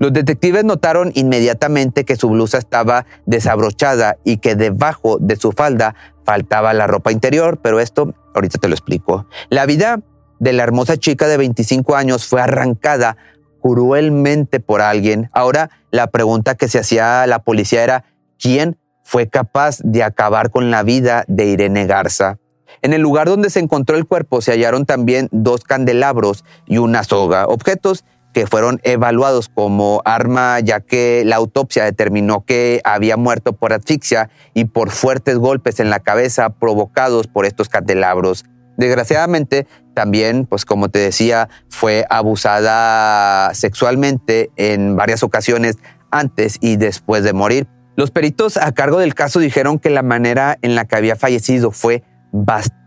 Los 0.00 0.14
detectives 0.14 0.64
notaron 0.64 1.12
inmediatamente 1.14 2.06
que 2.06 2.16
su 2.16 2.30
blusa 2.30 2.56
estaba 2.56 3.04
desabrochada 3.26 4.16
y 4.24 4.38
que 4.38 4.56
debajo 4.56 5.18
de 5.20 5.36
su 5.36 5.52
falda 5.52 5.94
faltaba 6.24 6.72
la 6.72 6.86
ropa 6.86 7.12
interior, 7.12 7.60
pero 7.62 7.80
esto 7.80 8.14
ahorita 8.34 8.58
te 8.58 8.68
lo 8.68 8.74
explico. 8.74 9.26
La 9.50 9.66
vida 9.66 10.00
de 10.38 10.54
la 10.54 10.62
hermosa 10.62 10.96
chica 10.96 11.28
de 11.28 11.36
25 11.36 11.96
años 11.96 12.26
fue 12.26 12.40
arrancada 12.40 13.18
cruelmente 13.60 14.58
por 14.58 14.80
alguien. 14.80 15.28
Ahora 15.32 15.70
la 15.90 16.06
pregunta 16.06 16.54
que 16.54 16.68
se 16.68 16.78
hacía 16.78 17.26
la 17.26 17.40
policía 17.40 17.84
era, 17.84 18.04
¿quién 18.38 18.78
fue 19.02 19.28
capaz 19.28 19.80
de 19.84 20.02
acabar 20.02 20.50
con 20.50 20.70
la 20.70 20.82
vida 20.82 21.24
de 21.28 21.44
Irene 21.44 21.86
Garza? 21.86 22.38
En 22.82 22.92
el 22.92 23.02
lugar 23.02 23.28
donde 23.28 23.50
se 23.50 23.60
encontró 23.60 23.96
el 23.96 24.06
cuerpo 24.06 24.40
se 24.40 24.52
hallaron 24.52 24.86
también 24.86 25.28
dos 25.32 25.64
candelabros 25.64 26.44
y 26.66 26.78
una 26.78 27.04
soga, 27.04 27.46
objetos 27.46 28.04
que 28.32 28.46
fueron 28.46 28.80
evaluados 28.84 29.48
como 29.48 30.02
arma 30.04 30.60
ya 30.60 30.80
que 30.80 31.24
la 31.26 31.36
autopsia 31.36 31.84
determinó 31.84 32.44
que 32.44 32.80
había 32.84 33.16
muerto 33.16 33.54
por 33.54 33.72
asfixia 33.72 34.30
y 34.54 34.66
por 34.66 34.90
fuertes 34.90 35.36
golpes 35.36 35.80
en 35.80 35.90
la 35.90 36.00
cabeza 36.00 36.50
provocados 36.50 37.26
por 37.26 37.44
estos 37.44 37.68
candelabros. 37.68 38.44
Desgraciadamente, 38.76 39.66
también, 39.94 40.46
pues 40.46 40.64
como 40.64 40.88
te 40.88 41.00
decía, 41.00 41.48
fue 41.68 42.06
abusada 42.08 43.52
sexualmente 43.52 44.50
en 44.56 44.96
varias 44.96 45.22
ocasiones 45.22 45.76
antes 46.10 46.56
y 46.60 46.76
después 46.76 47.24
de 47.24 47.32
morir. 47.32 47.66
Los 47.96 48.10
peritos 48.10 48.56
a 48.56 48.72
cargo 48.72 48.98
del 48.98 49.14
caso 49.14 49.40
dijeron 49.40 49.78
que 49.78 49.90
la 49.90 50.02
manera 50.02 50.56
en 50.62 50.74
la 50.74 50.86
que 50.86 50.96
había 50.96 51.16
fallecido 51.16 51.70
fue 51.70 52.02
bastante 52.32 52.80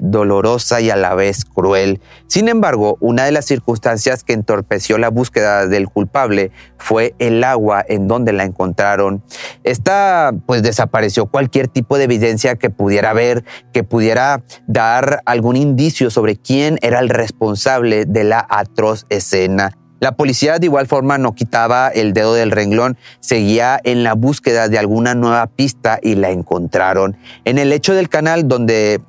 dolorosa 0.00 0.80
y 0.80 0.90
a 0.90 0.96
la 0.96 1.14
vez 1.14 1.44
cruel. 1.44 2.00
Sin 2.26 2.48
embargo, 2.48 2.96
una 3.00 3.24
de 3.24 3.32
las 3.32 3.44
circunstancias 3.44 4.24
que 4.24 4.32
entorpeció 4.32 4.98
la 4.98 5.10
búsqueda 5.10 5.66
del 5.66 5.88
culpable 5.88 6.52
fue 6.78 7.14
el 7.18 7.42
agua 7.44 7.84
en 7.86 8.08
donde 8.08 8.32
la 8.32 8.44
encontraron. 8.44 9.22
Esta 9.64 10.32
pues 10.46 10.62
desapareció 10.62 11.26
cualquier 11.26 11.68
tipo 11.68 11.98
de 11.98 12.04
evidencia 12.04 12.56
que 12.56 12.70
pudiera 12.70 13.12
ver, 13.12 13.44
que 13.72 13.84
pudiera 13.84 14.42
dar 14.66 15.22
algún 15.26 15.56
indicio 15.56 16.10
sobre 16.10 16.36
quién 16.36 16.78
era 16.82 17.00
el 17.00 17.08
responsable 17.08 18.04
de 18.04 18.24
la 18.24 18.46
atroz 18.48 19.06
escena. 19.08 19.72
La 20.02 20.16
policía 20.16 20.58
de 20.58 20.66
igual 20.66 20.88
forma 20.88 21.16
no 21.16 21.32
quitaba 21.32 21.86
el 21.86 22.12
dedo 22.12 22.34
del 22.34 22.50
renglón, 22.50 22.98
seguía 23.20 23.78
en 23.84 24.02
la 24.02 24.14
búsqueda 24.14 24.68
de 24.68 24.76
alguna 24.76 25.14
nueva 25.14 25.46
pista 25.46 26.00
y 26.02 26.16
la 26.16 26.30
encontraron. 26.30 27.16
En 27.44 27.56
el 27.56 27.68
lecho 27.68 27.94
del 27.94 28.08
canal 28.08 28.48
donde 28.48 29.00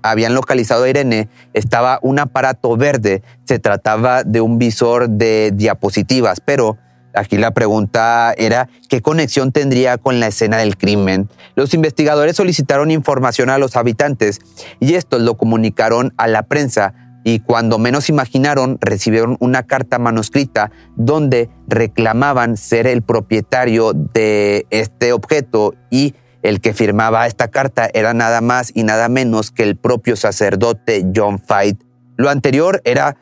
habían 0.00 0.32
localizado 0.32 0.84
a 0.84 0.88
Irene 0.88 1.28
estaba 1.52 1.98
un 2.00 2.18
aparato 2.18 2.78
verde. 2.78 3.22
Se 3.44 3.58
trataba 3.58 4.24
de 4.24 4.40
un 4.40 4.58
visor 4.58 5.10
de 5.10 5.52
diapositivas, 5.54 6.40
pero 6.40 6.78
aquí 7.14 7.36
la 7.36 7.50
pregunta 7.50 8.32
era 8.38 8.70
qué 8.88 9.02
conexión 9.02 9.52
tendría 9.52 9.98
con 9.98 10.18
la 10.18 10.28
escena 10.28 10.56
del 10.56 10.78
crimen. 10.78 11.28
Los 11.56 11.74
investigadores 11.74 12.36
solicitaron 12.36 12.90
información 12.90 13.50
a 13.50 13.58
los 13.58 13.76
habitantes 13.76 14.40
y 14.80 14.94
estos 14.94 15.20
lo 15.20 15.36
comunicaron 15.36 16.14
a 16.16 16.26
la 16.26 16.44
prensa 16.44 16.94
y 17.24 17.40
cuando 17.40 17.78
menos 17.78 18.08
imaginaron 18.08 18.78
recibieron 18.80 19.36
una 19.40 19.62
carta 19.62 19.98
manuscrita 19.98 20.70
donde 20.96 21.50
reclamaban 21.66 22.56
ser 22.56 22.86
el 22.86 23.02
propietario 23.02 23.92
de 23.92 24.66
este 24.70 25.12
objeto 25.12 25.74
y 25.90 26.14
el 26.42 26.60
que 26.60 26.72
firmaba 26.72 27.26
esta 27.26 27.48
carta 27.48 27.88
era 27.92 28.14
nada 28.14 28.40
más 28.40 28.70
y 28.74 28.84
nada 28.84 29.08
menos 29.08 29.50
que 29.50 29.64
el 29.64 29.76
propio 29.76 30.16
sacerdote 30.16 31.04
John 31.14 31.38
Fight. 31.38 31.82
Lo 32.16 32.30
anterior 32.30 32.80
era, 32.84 33.16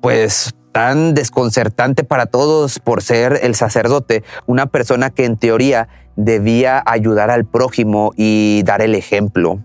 pues, 0.00 0.54
tan 0.72 1.14
desconcertante 1.14 2.02
para 2.02 2.26
todos 2.26 2.78
por 2.78 3.02
ser 3.02 3.40
el 3.42 3.54
sacerdote, 3.54 4.24
una 4.46 4.66
persona 4.66 5.10
que 5.10 5.26
en 5.26 5.36
teoría 5.36 5.88
debía 6.16 6.82
ayudar 6.86 7.30
al 7.30 7.44
prójimo 7.44 8.12
y 8.16 8.62
dar 8.64 8.80
el 8.82 8.94
ejemplo. 8.94 9.62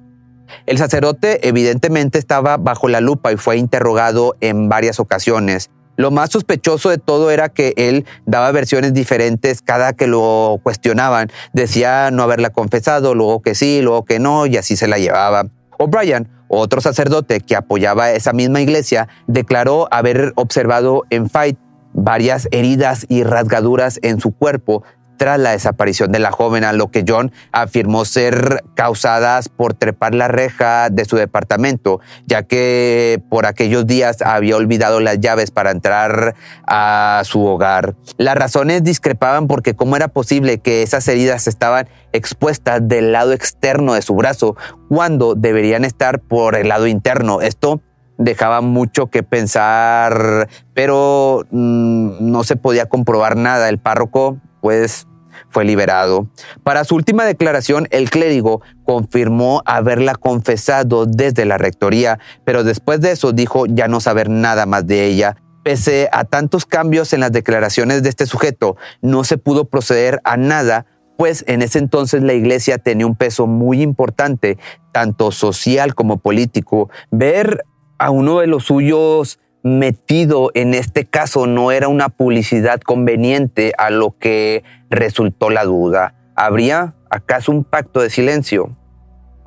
El 0.65 0.77
sacerdote 0.77 1.47
evidentemente 1.47 2.19
estaba 2.19 2.57
bajo 2.57 2.87
la 2.87 3.01
lupa 3.01 3.31
y 3.31 3.37
fue 3.37 3.57
interrogado 3.57 4.35
en 4.41 4.69
varias 4.69 4.99
ocasiones. 4.99 5.69
Lo 5.97 6.11
más 6.11 6.29
sospechoso 6.29 6.89
de 6.89 6.99
todo 6.99 7.31
era 7.31 7.49
que 7.49 7.73
él 7.75 8.05
daba 8.27 8.51
versiones 8.51 8.93
diferentes 8.93 9.63
cada 9.63 9.93
que 9.93 10.05
lo 10.05 10.59
cuestionaban. 10.61 11.31
Decía 11.53 12.11
no 12.11 12.21
haberla 12.21 12.51
confesado, 12.51 13.15
luego 13.15 13.41
que 13.41 13.55
sí, 13.55 13.81
luego 13.81 14.05
que 14.05 14.19
no, 14.19 14.45
y 14.45 14.57
así 14.57 14.77
se 14.77 14.87
la 14.87 14.99
llevaba. 14.99 15.47
O'Brien, 15.79 16.29
otro 16.49 16.81
sacerdote 16.81 17.39
que 17.39 17.55
apoyaba 17.55 18.11
esa 18.11 18.31
misma 18.31 18.61
iglesia, 18.61 19.07
declaró 19.25 19.87
haber 19.91 20.33
observado 20.35 21.03
en 21.09 21.29
Fight 21.29 21.57
varias 21.93 22.47
heridas 22.51 23.07
y 23.09 23.23
rasgaduras 23.23 23.99
en 24.03 24.19
su 24.19 24.31
cuerpo 24.31 24.83
tras 25.17 25.39
la 25.39 25.51
desaparición 25.51 26.11
de 26.11 26.19
la 26.19 26.31
joven, 26.31 26.63
a 26.63 26.73
lo 26.73 26.89
que 26.89 27.03
John 27.07 27.31
afirmó 27.51 28.05
ser 28.05 28.63
causadas 28.75 29.49
por 29.49 29.73
trepar 29.73 30.15
la 30.15 30.27
reja 30.27 30.89
de 30.89 31.05
su 31.05 31.17
departamento, 31.17 31.99
ya 32.25 32.43
que 32.43 33.21
por 33.29 33.45
aquellos 33.45 33.85
días 33.85 34.21
había 34.21 34.55
olvidado 34.55 34.99
las 34.99 35.19
llaves 35.19 35.51
para 35.51 35.71
entrar 35.71 36.35
a 36.67 37.21
su 37.25 37.43
hogar. 37.45 37.95
Las 38.17 38.35
razones 38.35 38.83
discrepaban 38.83 39.47
porque 39.47 39.75
cómo 39.75 39.95
era 39.95 40.07
posible 40.07 40.59
que 40.59 40.83
esas 40.83 41.07
heridas 41.07 41.47
estaban 41.47 41.89
expuestas 42.13 42.87
del 42.87 43.11
lado 43.11 43.33
externo 43.33 43.93
de 43.93 44.01
su 44.01 44.15
brazo 44.15 44.55
cuando 44.89 45.35
deberían 45.35 45.85
estar 45.85 46.19
por 46.19 46.55
el 46.55 46.69
lado 46.69 46.87
interno. 46.87 47.41
Esto 47.41 47.81
dejaba 48.17 48.61
mucho 48.61 49.07
que 49.07 49.23
pensar, 49.23 50.49
pero 50.73 51.45
mm, 51.51 52.17
no 52.19 52.43
se 52.43 52.55
podía 52.55 52.87
comprobar 52.87 53.37
nada. 53.37 53.69
El 53.69 53.79
párroco 53.79 54.37
pues 54.61 55.07
fue 55.49 55.65
liberado. 55.65 56.27
Para 56.63 56.83
su 56.83 56.95
última 56.95 57.25
declaración, 57.25 57.87
el 57.91 58.09
clérigo 58.09 58.61
confirmó 58.83 59.61
haberla 59.65 60.15
confesado 60.15 61.05
desde 61.05 61.45
la 61.45 61.57
rectoría, 61.57 62.19
pero 62.43 62.63
después 62.63 63.01
de 63.01 63.11
eso 63.11 63.31
dijo 63.31 63.65
ya 63.65 63.87
no 63.87 63.99
saber 63.99 64.29
nada 64.29 64.65
más 64.65 64.85
de 64.87 65.05
ella. 65.05 65.37
Pese 65.63 66.09
a 66.11 66.23
tantos 66.23 66.65
cambios 66.65 67.13
en 67.13 67.19
las 67.19 67.31
declaraciones 67.31 68.01
de 68.03 68.09
este 68.09 68.25
sujeto, 68.25 68.77
no 69.01 69.23
se 69.23 69.37
pudo 69.37 69.65
proceder 69.65 70.21
a 70.23 70.37
nada, 70.37 70.85
pues 71.17 71.43
en 71.47 71.61
ese 71.61 71.79
entonces 71.79 72.23
la 72.23 72.33
iglesia 72.33 72.77
tenía 72.77 73.05
un 73.05 73.15
peso 73.15 73.47
muy 73.47 73.81
importante, 73.81 74.57
tanto 74.93 75.31
social 75.31 75.93
como 75.93 76.17
político. 76.17 76.89
Ver 77.11 77.65
a 77.97 78.11
uno 78.11 78.39
de 78.39 78.47
los 78.47 78.65
suyos 78.65 79.39
metido 79.67 80.51
en 80.53 80.73
este 80.73 81.05
caso 81.05 81.47
no 81.47 81.71
era 81.71 81.87
una 81.87 82.09
publicidad 82.09 82.79
conveniente 82.79 83.73
a 83.77 83.89
lo 83.89 84.17
que 84.17 84.63
resultó 84.89 85.49
la 85.49 85.65
duda. 85.65 86.15
¿Habría 86.35 86.95
acaso 87.09 87.51
un 87.51 87.63
pacto 87.63 88.01
de 88.01 88.09
silencio? 88.09 88.76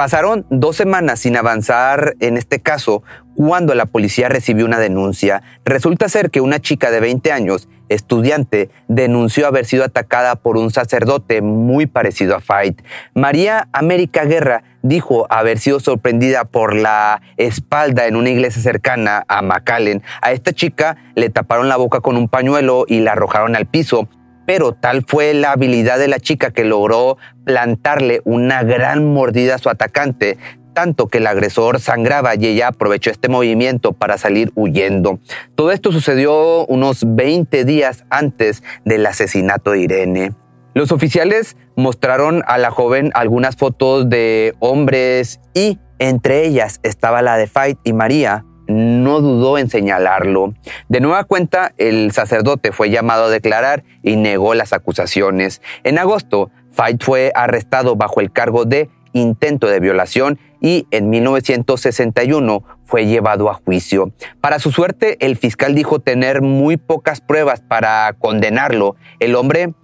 Pasaron 0.01 0.47
dos 0.49 0.77
semanas 0.77 1.21
sin 1.21 1.37
avanzar 1.37 2.15
en 2.21 2.39
este 2.39 2.59
caso 2.59 3.03
cuando 3.37 3.75
la 3.75 3.85
policía 3.85 4.31
recibió 4.31 4.65
una 4.65 4.79
denuncia. 4.79 5.43
Resulta 5.67 6.09
ser 6.09 6.31
que 6.31 6.41
una 6.41 6.59
chica 6.59 6.91
de 6.91 7.01
20 7.01 7.31
años, 7.33 7.69
estudiante, 7.91 8.71
denunció 8.89 9.47
haber 9.47 9.67
sido 9.67 9.85
atacada 9.85 10.37
por 10.37 10.57
un 10.57 10.71
sacerdote 10.71 11.43
muy 11.43 11.85
parecido 11.85 12.35
a 12.35 12.41
Fight. 12.41 12.81
María 13.13 13.69
América 13.75 14.25
Guerra 14.25 14.63
dijo 14.81 15.27
haber 15.29 15.59
sido 15.59 15.81
sorprendida 15.81 16.45
por 16.47 16.75
la 16.75 17.21
espalda 17.37 18.07
en 18.07 18.17
una 18.17 18.31
iglesia 18.31 18.63
cercana 18.63 19.27
a 19.29 19.43
McAllen. 19.43 20.03
A 20.23 20.33
esta 20.33 20.55
chica 20.55 20.97
le 21.15 21.29
taparon 21.29 21.69
la 21.69 21.77
boca 21.77 22.01
con 22.01 22.17
un 22.17 22.27
pañuelo 22.27 22.87
y 22.89 23.01
la 23.01 23.13
arrojaron 23.13 23.55
al 23.55 23.67
piso 23.67 24.09
pero 24.53 24.73
tal 24.73 25.05
fue 25.07 25.33
la 25.33 25.53
habilidad 25.53 26.01
de 26.01 26.09
la 26.09 26.19
chica 26.19 26.51
que 26.51 26.65
logró 26.65 27.19
plantarle 27.45 28.21
una 28.25 28.65
gran 28.65 29.13
mordida 29.15 29.55
a 29.55 29.59
su 29.59 29.71
atacante, 29.71 30.39
tanto 30.73 31.07
que 31.07 31.19
el 31.19 31.29
agresor 31.29 31.79
sangraba 31.79 32.35
y 32.35 32.47
ella 32.47 32.67
aprovechó 32.67 33.13
este 33.13 33.29
movimiento 33.29 33.93
para 33.93 34.19
salir 34.19 34.51
huyendo. 34.57 35.21
Todo 35.55 35.71
esto 35.71 35.93
sucedió 35.93 36.67
unos 36.67 37.05
20 37.07 37.65
días 37.65 38.05
antes 38.11 38.65
del 38.85 39.07
asesinato 39.07 39.71
de 39.71 39.83
Irene. 39.83 40.33
Los 40.75 40.91
oficiales 40.91 41.57
mostraron 41.77 42.43
a 42.49 42.59
la 42.59 42.73
joven 42.73 43.13
algunas 43.15 43.55
fotos 43.55 44.11
de 44.11 44.57
hombres 44.59 45.39
y 45.55 45.79
entre 46.01 46.45
ellas 46.45 46.81
estaba 46.83 47.23
la 47.23 47.37
de 47.37 47.47
Fight 47.47 47.79
y 47.85 47.93
María, 47.93 48.45
no 48.71 49.21
dudó 49.21 49.59
en 49.59 49.69
señalarlo. 49.69 50.55
De 50.89 51.01
nueva 51.01 51.25
cuenta, 51.25 51.73
el 51.77 52.13
sacerdote 52.13 52.73
fue 52.73 52.91
llamado 52.91 53.25
a 53.25 53.31
declarar 53.31 53.85
y 54.03 54.17
negó 54.17 54.55
las 54.55 54.73
acusaciones. 54.73 55.61
En 55.85 55.99
agosto, 55.99 56.51
Fight 56.71 57.03
fue 57.03 57.33
arrestado 57.35 57.97
bajo 57.97 58.21
el 58.21 58.33
cargo 58.33 58.65
de 58.65 58.89
intento 59.13 59.67
de 59.67 59.81
violación 59.81 60.39
y 60.61 60.87
en 60.91 61.11
1961 61.11 62.65
fue 62.85 63.07
llevado 63.07 63.51
a 63.51 63.55
juicio. 63.55 64.13
Para 64.41 64.59
su 64.59 64.71
suerte, 64.71 65.17
el 65.25 65.37
fiscal 65.37 65.75
dijo 65.75 66.01
tener 66.01 66.43
muy 66.43 66.77
pocas 66.77 67.21
pruebas 67.21 67.61
para 67.61 68.15
condenarlo. 68.19 68.97
El 69.19 69.35
hombre 69.35 69.75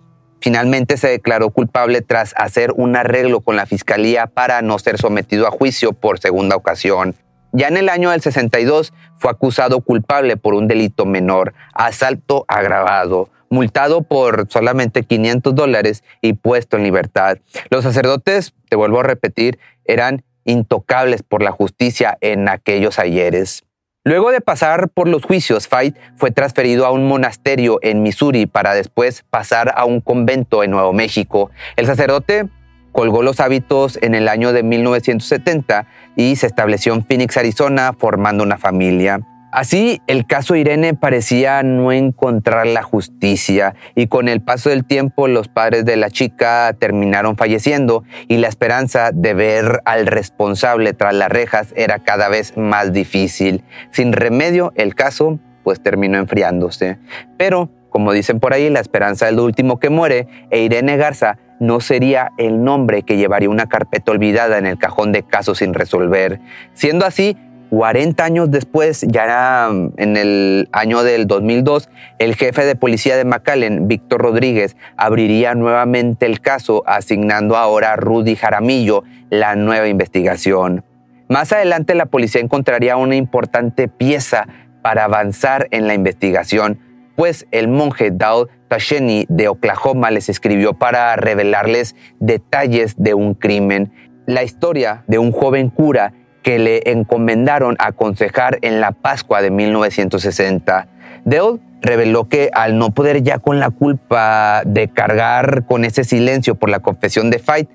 finalmente 0.40 0.96
se 0.96 1.08
declaró 1.08 1.50
culpable 1.50 2.02
tras 2.02 2.34
hacer 2.36 2.72
un 2.76 2.96
arreglo 2.96 3.40
con 3.40 3.56
la 3.56 3.66
fiscalía 3.66 4.26
para 4.26 4.62
no 4.62 4.78
ser 4.78 4.98
sometido 4.98 5.46
a 5.46 5.50
juicio 5.50 5.92
por 5.92 6.18
segunda 6.18 6.56
ocasión. 6.56 7.16
Ya 7.56 7.68
en 7.68 7.78
el 7.78 7.88
año 7.88 8.10
del 8.10 8.20
62 8.20 8.92
fue 9.16 9.30
acusado 9.30 9.80
culpable 9.80 10.36
por 10.36 10.52
un 10.52 10.68
delito 10.68 11.06
menor, 11.06 11.54
asalto 11.72 12.44
agravado, 12.48 13.30
multado 13.48 14.02
por 14.02 14.46
solamente 14.50 15.04
500 15.04 15.54
dólares 15.54 16.04
y 16.20 16.34
puesto 16.34 16.76
en 16.76 16.82
libertad. 16.82 17.38
Los 17.70 17.84
sacerdotes, 17.84 18.52
te 18.68 18.76
vuelvo 18.76 19.00
a 19.00 19.04
repetir, 19.04 19.58
eran 19.86 20.22
intocables 20.44 21.22
por 21.22 21.42
la 21.42 21.50
justicia 21.50 22.18
en 22.20 22.46
aquellos 22.50 22.98
ayeres. 22.98 23.64
Luego 24.04 24.32
de 24.32 24.42
pasar 24.42 24.90
por 24.90 25.08
los 25.08 25.24
juicios, 25.24 25.66
Fight 25.66 25.96
fue 26.16 26.32
transferido 26.32 26.84
a 26.84 26.90
un 26.90 27.08
monasterio 27.08 27.78
en 27.80 28.02
Missouri 28.02 28.44
para 28.44 28.74
después 28.74 29.24
pasar 29.30 29.72
a 29.74 29.86
un 29.86 30.02
convento 30.02 30.62
en 30.62 30.72
Nuevo 30.72 30.92
México. 30.92 31.50
El 31.76 31.86
sacerdote 31.86 32.50
colgó 32.96 33.22
los 33.22 33.40
hábitos 33.40 33.98
en 34.00 34.14
el 34.14 34.26
año 34.26 34.54
de 34.54 34.62
1970 34.62 35.86
y 36.16 36.36
se 36.36 36.46
estableció 36.46 36.94
en 36.94 37.04
Phoenix, 37.04 37.36
Arizona, 37.36 37.92
formando 37.92 38.42
una 38.42 38.56
familia. 38.56 39.20
Así, 39.52 40.00
el 40.06 40.26
caso 40.26 40.56
Irene 40.56 40.94
parecía 40.94 41.62
no 41.62 41.92
encontrar 41.92 42.66
la 42.66 42.82
justicia 42.82 43.74
y 43.94 44.06
con 44.06 44.28
el 44.28 44.40
paso 44.40 44.70
del 44.70 44.86
tiempo 44.86 45.28
los 45.28 45.48
padres 45.48 45.84
de 45.84 45.96
la 45.96 46.08
chica 46.08 46.74
terminaron 46.78 47.36
falleciendo 47.36 48.02
y 48.28 48.38
la 48.38 48.48
esperanza 48.48 49.10
de 49.12 49.34
ver 49.34 49.82
al 49.84 50.06
responsable 50.06 50.94
tras 50.94 51.14
las 51.14 51.28
rejas 51.28 51.74
era 51.76 51.98
cada 51.98 52.30
vez 52.30 52.56
más 52.56 52.94
difícil. 52.94 53.62
Sin 53.90 54.14
remedio, 54.14 54.72
el 54.74 54.94
caso 54.94 55.38
pues 55.64 55.82
terminó 55.82 56.16
enfriándose. 56.16 56.98
Pero, 57.36 57.68
como 57.90 58.12
dicen 58.12 58.40
por 58.40 58.54
ahí, 58.54 58.70
la 58.70 58.80
esperanza 58.80 59.28
es 59.28 59.34
lo 59.34 59.44
último 59.44 59.78
que 59.78 59.90
muere 59.90 60.28
e 60.50 60.62
Irene 60.62 60.96
Garza 60.96 61.38
no 61.60 61.80
sería 61.80 62.32
el 62.38 62.62
nombre 62.62 63.02
que 63.02 63.16
llevaría 63.16 63.50
una 63.50 63.66
carpeta 63.66 64.12
olvidada 64.12 64.58
en 64.58 64.66
el 64.66 64.78
cajón 64.78 65.12
de 65.12 65.22
casos 65.22 65.58
sin 65.58 65.74
resolver. 65.74 66.40
Siendo 66.74 67.06
así, 67.06 67.36
40 67.70 68.24
años 68.24 68.50
después, 68.50 69.04
ya 69.08 69.68
en 69.68 70.16
el 70.16 70.68
año 70.72 71.02
del 71.02 71.26
2002, 71.26 71.88
el 72.18 72.36
jefe 72.36 72.64
de 72.64 72.76
policía 72.76 73.16
de 73.16 73.24
McAllen, 73.24 73.88
Víctor 73.88 74.22
Rodríguez, 74.22 74.76
abriría 74.96 75.54
nuevamente 75.54 76.26
el 76.26 76.40
caso, 76.40 76.84
asignando 76.86 77.56
ahora 77.56 77.92
a 77.92 77.96
Rudy 77.96 78.36
Jaramillo 78.36 79.02
la 79.30 79.56
nueva 79.56 79.88
investigación. 79.88 80.84
Más 81.28 81.52
adelante 81.52 81.94
la 81.96 82.06
policía 82.06 82.40
encontraría 82.40 82.96
una 82.96 83.16
importante 83.16 83.88
pieza 83.88 84.46
para 84.82 85.04
avanzar 85.04 85.66
en 85.72 85.88
la 85.88 85.94
investigación, 85.94 86.78
pues 87.16 87.46
el 87.50 87.68
monje 87.68 88.10
Dao 88.12 88.48
Tasheni 88.68 89.26
de 89.28 89.48
Oklahoma 89.48 90.10
les 90.10 90.28
escribió 90.28 90.74
para 90.74 91.16
revelarles 91.16 91.96
detalles 92.20 92.94
de 92.98 93.14
un 93.14 93.34
crimen, 93.34 93.92
la 94.26 94.42
historia 94.42 95.04
de 95.06 95.18
un 95.18 95.32
joven 95.32 95.70
cura 95.70 96.12
que 96.42 96.58
le 96.58 96.82
encomendaron 96.90 97.76
aconsejar 97.78 98.58
en 98.62 98.80
la 98.80 98.92
Pascua 98.92 99.42
de 99.42 99.50
1960. 99.50 100.88
Dale 101.24 101.58
reveló 101.82 102.28
que 102.28 102.50
al 102.52 102.78
no 102.78 102.90
poder 102.90 103.22
ya 103.22 103.38
con 103.38 103.60
la 103.60 103.70
culpa 103.70 104.62
de 104.64 104.88
cargar 104.88 105.66
con 105.66 105.84
ese 105.84 106.04
silencio 106.04 106.54
por 106.54 106.70
la 106.70 106.80
confesión 106.80 107.30
de 107.30 107.38
Fight, 107.38 107.68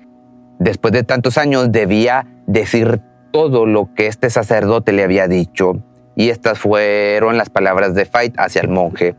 después 0.58 0.92
de 0.92 1.02
tantos 1.02 1.38
años 1.38 1.72
debía 1.72 2.26
decir 2.46 3.00
todo 3.32 3.66
lo 3.66 3.92
que 3.94 4.06
este 4.06 4.30
sacerdote 4.30 4.92
le 4.92 5.02
había 5.02 5.28
dicho. 5.28 5.82
Y 6.14 6.30
estas 6.30 6.58
fueron 6.58 7.36
las 7.38 7.50
palabras 7.50 7.94
de 7.94 8.04
Fight 8.04 8.34
hacia 8.38 8.60
el 8.60 8.68
monje. 8.68 9.14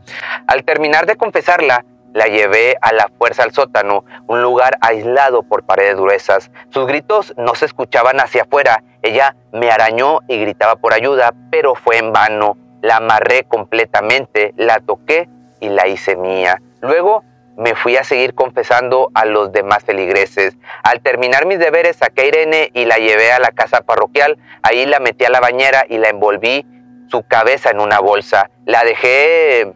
Al 0.46 0.64
terminar 0.64 1.06
de 1.06 1.16
confesarla, 1.16 1.84
la 2.14 2.26
llevé 2.26 2.76
a 2.80 2.92
la 2.92 3.10
fuerza 3.18 3.42
al 3.42 3.52
sótano, 3.52 4.04
un 4.28 4.40
lugar 4.40 4.78
aislado 4.80 5.42
por 5.42 5.64
paredes 5.64 5.96
gruesas. 5.96 6.52
Sus 6.70 6.86
gritos 6.86 7.34
no 7.36 7.56
se 7.56 7.64
escuchaban 7.64 8.20
hacia 8.20 8.42
afuera. 8.42 8.84
Ella 9.02 9.34
me 9.52 9.72
arañó 9.72 10.20
y 10.28 10.40
gritaba 10.40 10.76
por 10.76 10.94
ayuda, 10.94 11.34
pero 11.50 11.74
fue 11.74 11.98
en 11.98 12.12
vano. 12.12 12.56
La 12.82 12.98
amarré 12.98 13.42
completamente, 13.42 14.54
la 14.56 14.78
toqué 14.78 15.28
y 15.58 15.70
la 15.70 15.88
hice 15.88 16.14
mía. 16.14 16.62
Luego 16.80 17.24
me 17.56 17.74
fui 17.74 17.96
a 17.96 18.04
seguir 18.04 18.34
confesando 18.34 19.10
a 19.14 19.24
los 19.24 19.50
demás 19.50 19.82
feligreses. 19.84 20.56
Al 20.84 21.00
terminar 21.00 21.46
mis 21.46 21.58
deberes 21.58 21.96
saqué 21.96 22.22
a 22.22 22.26
Irene 22.26 22.70
y 22.74 22.84
la 22.84 22.98
llevé 22.98 23.32
a 23.32 23.40
la 23.40 23.50
casa 23.50 23.80
parroquial. 23.80 24.38
Ahí 24.62 24.86
la 24.86 25.00
metí 25.00 25.24
a 25.24 25.30
la 25.30 25.40
bañera 25.40 25.84
y 25.88 25.98
la 25.98 26.10
envolví 26.10 26.64
su 27.08 27.22
cabeza 27.22 27.70
en 27.70 27.80
una 27.80 28.00
bolsa. 28.00 28.50
La 28.66 28.84
dejé 28.84 29.72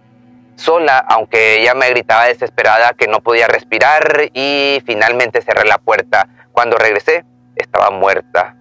sola, 0.56 0.99
aunque 0.99 1.61
ella 1.61 1.75
me 1.75 1.88
gritaba 1.90 2.26
desesperada 2.26 2.92
que 2.94 3.06
no 3.06 3.20
podía 3.20 3.47
respirar 3.47 4.30
y 4.35 4.82
finalmente 4.85 5.42
cerré 5.42 5.66
la 5.66 5.78
puerta. 5.78 6.28
Cuando 6.52 6.76
regresé, 6.76 7.25
estaba 7.56 7.90
muerta. 7.90 8.56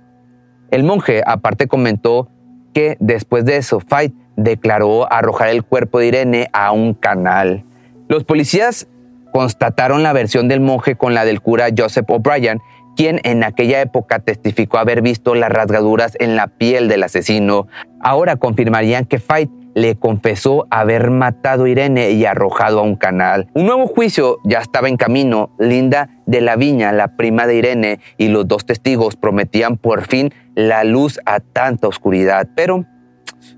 El 0.69 0.83
monje 0.83 1.23
aparte 1.25 1.67
comentó 1.67 2.29
que 2.73 2.97
después 2.99 3.45
de 3.45 3.57
eso, 3.57 3.79
Fight 3.79 4.13
declaró 4.35 5.11
arrojar 5.11 5.49
el 5.49 5.63
cuerpo 5.63 5.99
de 5.99 6.07
Irene 6.07 6.49
a 6.53 6.71
un 6.71 6.93
canal. 6.93 7.65
Los 8.07 8.23
policías 8.23 8.87
constataron 9.33 10.03
la 10.03 10.13
versión 10.13 10.47
del 10.47 10.61
monje 10.61 10.95
con 10.95 11.13
la 11.13 11.25
del 11.25 11.41
cura 11.41 11.67
Joseph 11.75 12.09
O'Brien, 12.09 12.61
quien 12.97 13.21
en 13.23 13.43
aquella 13.43 13.79
época 13.79 14.19
testificó 14.19 14.79
haber 14.79 15.01
visto 15.01 15.35
las 15.35 15.51
rasgaduras 15.51 16.17
en 16.19 16.35
la 16.35 16.47
piel 16.47 16.89
del 16.89 17.03
asesino. 17.03 17.67
Ahora 18.01 18.35
confirmarían 18.35 19.05
que 19.05 19.19
Fight 19.19 19.51
le 19.75 19.95
confesó 19.95 20.65
haber 20.71 21.11
matado 21.11 21.65
a 21.65 21.69
Irene 21.69 22.09
y 22.09 22.25
arrojado 22.25 22.79
a 22.79 22.81
un 22.81 22.95
canal. 22.95 23.47
Un 23.53 23.67
nuevo 23.67 23.85
juicio 23.85 24.39
ya 24.43 24.57
estaba 24.57 24.89
en 24.89 24.97
camino. 24.97 25.51
Linda 25.59 26.09
de 26.25 26.41
la 26.41 26.55
Viña, 26.55 26.91
la 26.91 27.15
prima 27.15 27.45
de 27.45 27.57
Irene, 27.57 27.99
y 28.17 28.29
los 28.29 28.47
dos 28.47 28.65
testigos 28.65 29.15
prometían 29.15 29.77
por 29.77 30.07
fin 30.07 30.33
la 30.55 30.83
luz 30.83 31.19
a 31.27 31.39
tanta 31.39 31.87
oscuridad. 31.87 32.49
Pero, 32.55 32.85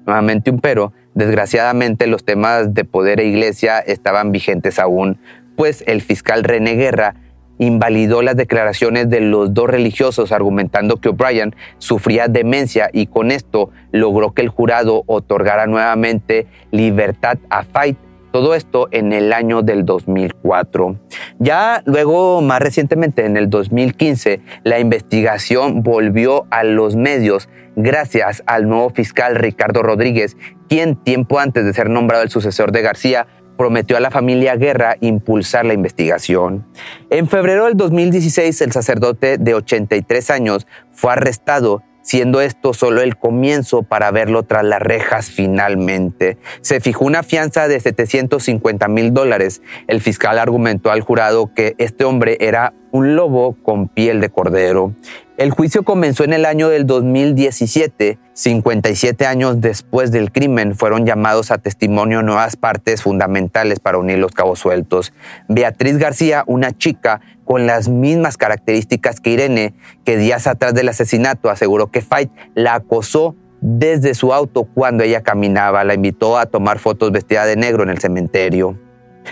nuevamente 0.05 0.51
un 0.51 0.59
pero, 0.59 0.91
desgraciadamente 1.13 2.05
los 2.07 2.25
temas 2.25 2.73
de 2.73 2.83
poder 2.83 3.21
e 3.21 3.25
iglesia 3.25 3.79
estaban 3.79 4.33
vigentes 4.33 4.77
aún, 4.77 5.17
pues 5.55 5.85
el 5.87 6.01
fiscal 6.01 6.43
René 6.43 6.75
Guerra 6.75 7.15
invalidó 7.59 8.23
las 8.23 8.35
declaraciones 8.35 9.09
de 9.09 9.21
los 9.21 9.53
dos 9.53 9.69
religiosos 9.69 10.31
argumentando 10.31 10.97
que 10.97 11.09
O'Brien 11.09 11.55
sufría 11.77 12.27
demencia 12.27 12.89
y 12.91 13.05
con 13.05 13.29
esto 13.29 13.69
logró 13.91 14.33
que 14.33 14.41
el 14.41 14.49
jurado 14.49 15.03
otorgara 15.05 15.67
nuevamente 15.67 16.47
libertad 16.71 17.37
a 17.49 17.63
Fight. 17.63 17.97
Todo 18.31 18.53
esto 18.53 18.87
en 18.91 19.11
el 19.11 19.33
año 19.33 19.63
del 19.63 19.85
2004. 19.85 20.97
Ya 21.39 21.81
luego, 21.85 22.41
más 22.41 22.59
recientemente, 22.59 23.25
en 23.25 23.37
el 23.37 23.49
2015, 23.49 24.41
la 24.63 24.79
investigación 24.79 25.81
volvió 25.81 26.45
a 26.51 26.63
los 26.63 26.95
medios 26.95 27.49
gracias 27.75 28.43
al 28.45 28.69
nuevo 28.69 28.91
fiscal 28.91 29.35
Ricardo 29.35 29.81
Rodríguez, 29.81 30.37
quien 30.67 30.95
tiempo 30.95 31.39
antes 31.39 31.65
de 31.65 31.73
ser 31.73 31.89
nombrado 31.89 32.23
el 32.23 32.29
sucesor 32.29 32.71
de 32.71 32.83
García 32.83 33.25
prometió 33.59 33.97
a 33.97 33.99
la 33.99 34.09
familia 34.09 34.55
Guerra 34.55 34.95
impulsar 35.01 35.65
la 35.65 35.73
investigación. 35.73 36.65
En 37.09 37.27
febrero 37.27 37.65
del 37.65 37.75
2016, 37.75 38.61
el 38.61 38.71
sacerdote 38.71 39.37
de 39.37 39.53
83 39.53 40.29
años 40.29 40.65
fue 40.91 41.11
arrestado 41.11 41.83
siendo 42.01 42.39
esto 42.39 42.73
solo 42.73 43.01
el 43.01 43.17
comienzo 43.17 43.83
para 43.83 44.11
verlo 44.11 44.43
tras 44.43 44.63
las 44.63 44.81
rejas 44.81 45.29
finalmente. 45.29 46.37
Se 46.61 46.79
fijó 46.79 47.03
una 47.03 47.21
fianza 47.21 47.67
de 47.67 47.81
750 47.81 48.87
mil 48.87 49.13
dólares. 49.13 49.61
El 49.87 49.99
fiscal 49.99 50.39
argumentó 50.39 50.89
al 50.89 51.01
jurado 51.01 51.53
que 51.53 51.75
este 51.79 52.05
hombre 52.05 52.37
era 52.39 52.73
un 52.91 53.15
lobo 53.15 53.55
con 53.63 53.87
piel 53.87 54.21
de 54.21 54.29
cordero. 54.29 54.93
El 55.37 55.51
juicio 55.51 55.83
comenzó 55.83 56.23
en 56.25 56.33
el 56.33 56.45
año 56.45 56.67
del 56.67 56.85
2017. 56.85 58.19
57 58.33 59.25
años 59.25 59.61
después 59.61 60.11
del 60.11 60.31
crimen 60.31 60.75
fueron 60.75 61.05
llamados 61.05 61.51
a 61.51 61.57
testimonio 61.57 62.21
nuevas 62.21 62.57
partes 62.57 63.03
fundamentales 63.03 63.79
para 63.79 63.97
unir 63.97 64.17
los 64.17 64.33
cabos 64.33 64.59
sueltos. 64.59 65.13
Beatriz 65.47 65.97
García, 65.97 66.43
una 66.45 66.77
chica 66.77 67.21
con 67.45 67.67
las 67.67 67.87
mismas 67.87 68.37
características 68.37 69.21
que 69.21 69.29
Irene, 69.31 69.73
que 70.03 70.17
días 70.17 70.45
atrás 70.45 70.73
del 70.73 70.89
asesinato 70.89 71.49
aseguró 71.49 71.87
que 71.87 72.01
Fight 72.01 72.31
la 72.53 72.75
acosó 72.75 73.35
desde 73.61 74.15
su 74.15 74.33
auto 74.33 74.65
cuando 74.65 75.03
ella 75.03 75.21
caminaba. 75.21 75.83
La 75.83 75.93
invitó 75.93 76.37
a 76.37 76.47
tomar 76.47 76.79
fotos 76.79 77.11
vestida 77.11 77.45
de 77.45 77.55
negro 77.55 77.83
en 77.83 77.89
el 77.89 77.99
cementerio. 77.99 78.77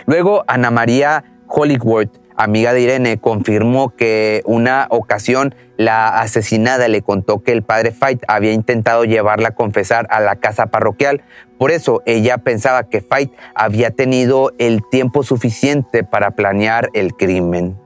Luego, 0.06 0.44
Ana 0.48 0.72
María 0.72 1.24
Hollywood 1.48 2.10
amiga 2.38 2.74
de 2.74 2.82
Irene, 2.82 3.18
confirmó 3.18 3.96
que 3.96 4.42
una 4.46 4.88
ocasión 4.90 5.56
la 5.78 6.20
asesinada 6.20 6.88
le 6.88 7.02
contó 7.02 7.44
que 7.44 7.52
el 7.52 7.64
padre 7.64 7.92
Fight 7.92 8.24
había 8.28 8.54
intentado 8.54 9.04
llevarla 9.04 9.50
a 9.50 9.56
confesar 9.56 10.08
a 10.10 10.20
la 10.20 10.36
casa 10.38 10.68
parroquial. 10.68 11.22
Por 11.58 11.72
eso 11.72 12.02
ella 12.06 12.38
pensaba 12.40 12.84
que 12.84 13.02
Fight 13.02 13.32
había 13.54 13.92
tenido 13.92 14.52
el 14.58 14.82
tiempo 14.90 15.24
suficiente 15.24 16.04
para 16.04 16.32
planear 16.32 16.90
el 16.94 17.14
crimen. 17.14 17.78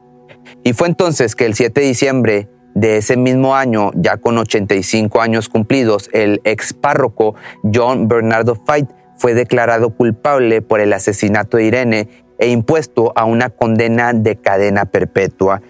Y 0.63 0.73
fue 0.73 0.87
entonces 0.87 1.35
que 1.35 1.45
el 1.45 1.55
7 1.55 1.81
de 1.81 1.87
diciembre 1.87 2.49
de 2.73 2.97
ese 2.97 3.17
mismo 3.17 3.55
año, 3.55 3.91
ya 3.95 4.17
con 4.17 4.37
85 4.37 5.21
años 5.21 5.49
cumplidos, 5.49 6.09
el 6.13 6.41
ex 6.43 6.73
párroco 6.73 7.35
John 7.73 8.07
Bernardo 8.07 8.55
Fight 8.55 8.89
fue 9.21 9.33
declarado 9.35 9.91
culpable 9.91 10.61
por 10.61 10.79
el 10.79 10.93
asesinato 10.93 11.57
de 11.57 11.65
Irene 11.65 12.07
e 12.41 12.49
impuesto 12.49 13.13
a 13.15 13.23
una 13.23 13.51
condena 13.51 14.13
de 14.13 14.35
cadena 14.35 14.85
perpetua. 14.85 15.61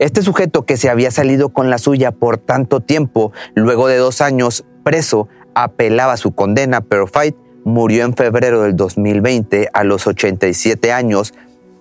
Este 0.00 0.22
sujeto 0.22 0.66
que 0.66 0.76
se 0.76 0.90
había 0.90 1.10
salido 1.10 1.50
con 1.50 1.70
la 1.70 1.78
suya 1.78 2.10
por 2.10 2.36
tanto 2.36 2.80
tiempo, 2.80 3.32
luego 3.54 3.86
de 3.86 3.96
dos 3.96 4.20
años 4.20 4.66
preso, 4.82 5.28
apelaba 5.54 6.16
su 6.16 6.34
condena, 6.34 6.80
pero 6.82 7.06
Fight 7.06 7.36
murió 7.64 8.04
en 8.04 8.14
febrero 8.14 8.62
del 8.62 8.76
2020 8.76 9.70
a 9.72 9.84
los 9.84 10.06
87 10.06 10.92
años 10.92 11.32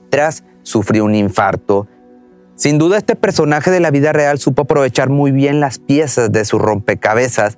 tras 0.10 0.44
sufrir 0.62 1.02
un 1.02 1.16
infarto. 1.16 1.88
Sin 2.56 2.78
duda 2.78 2.98
este 2.98 3.16
personaje 3.16 3.72
de 3.72 3.80
la 3.80 3.92
vida 3.92 4.14
real 4.14 4.38
supo 4.38 4.62
aprovechar 4.62 5.10
muy 5.10 5.32
bien 5.32 5.60
las 5.60 5.80
piezas 5.80 6.32
de 6.32 6.46
su 6.46 6.60
rompecabezas, 6.60 7.58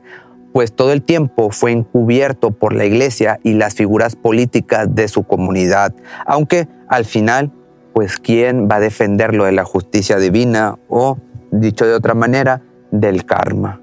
pues 0.58 0.74
todo 0.74 0.92
el 0.92 1.04
tiempo 1.04 1.52
fue 1.52 1.72
encubierto 1.72 2.50
por 2.50 2.74
la 2.74 2.84
iglesia 2.84 3.40
y 3.44 3.54
las 3.54 3.76
figuras 3.76 4.16
políticas 4.16 4.88
de 4.96 5.08
su 5.08 5.22
comunidad, 5.22 5.94
aunque 6.26 6.68
al 6.88 7.06
final, 7.06 7.52
pues 7.94 8.18
quién 8.18 8.68
va 8.68 8.78
a 8.78 8.80
defenderlo 8.80 9.46
de 9.46 9.52
la 9.52 9.66
justicia 9.66 10.18
divina 10.18 10.80
o, 10.90 11.20
dicho 11.52 11.86
de 11.86 11.94
otra 11.94 12.16
manera, 12.16 12.64
del 12.90 13.24
karma. 13.24 13.82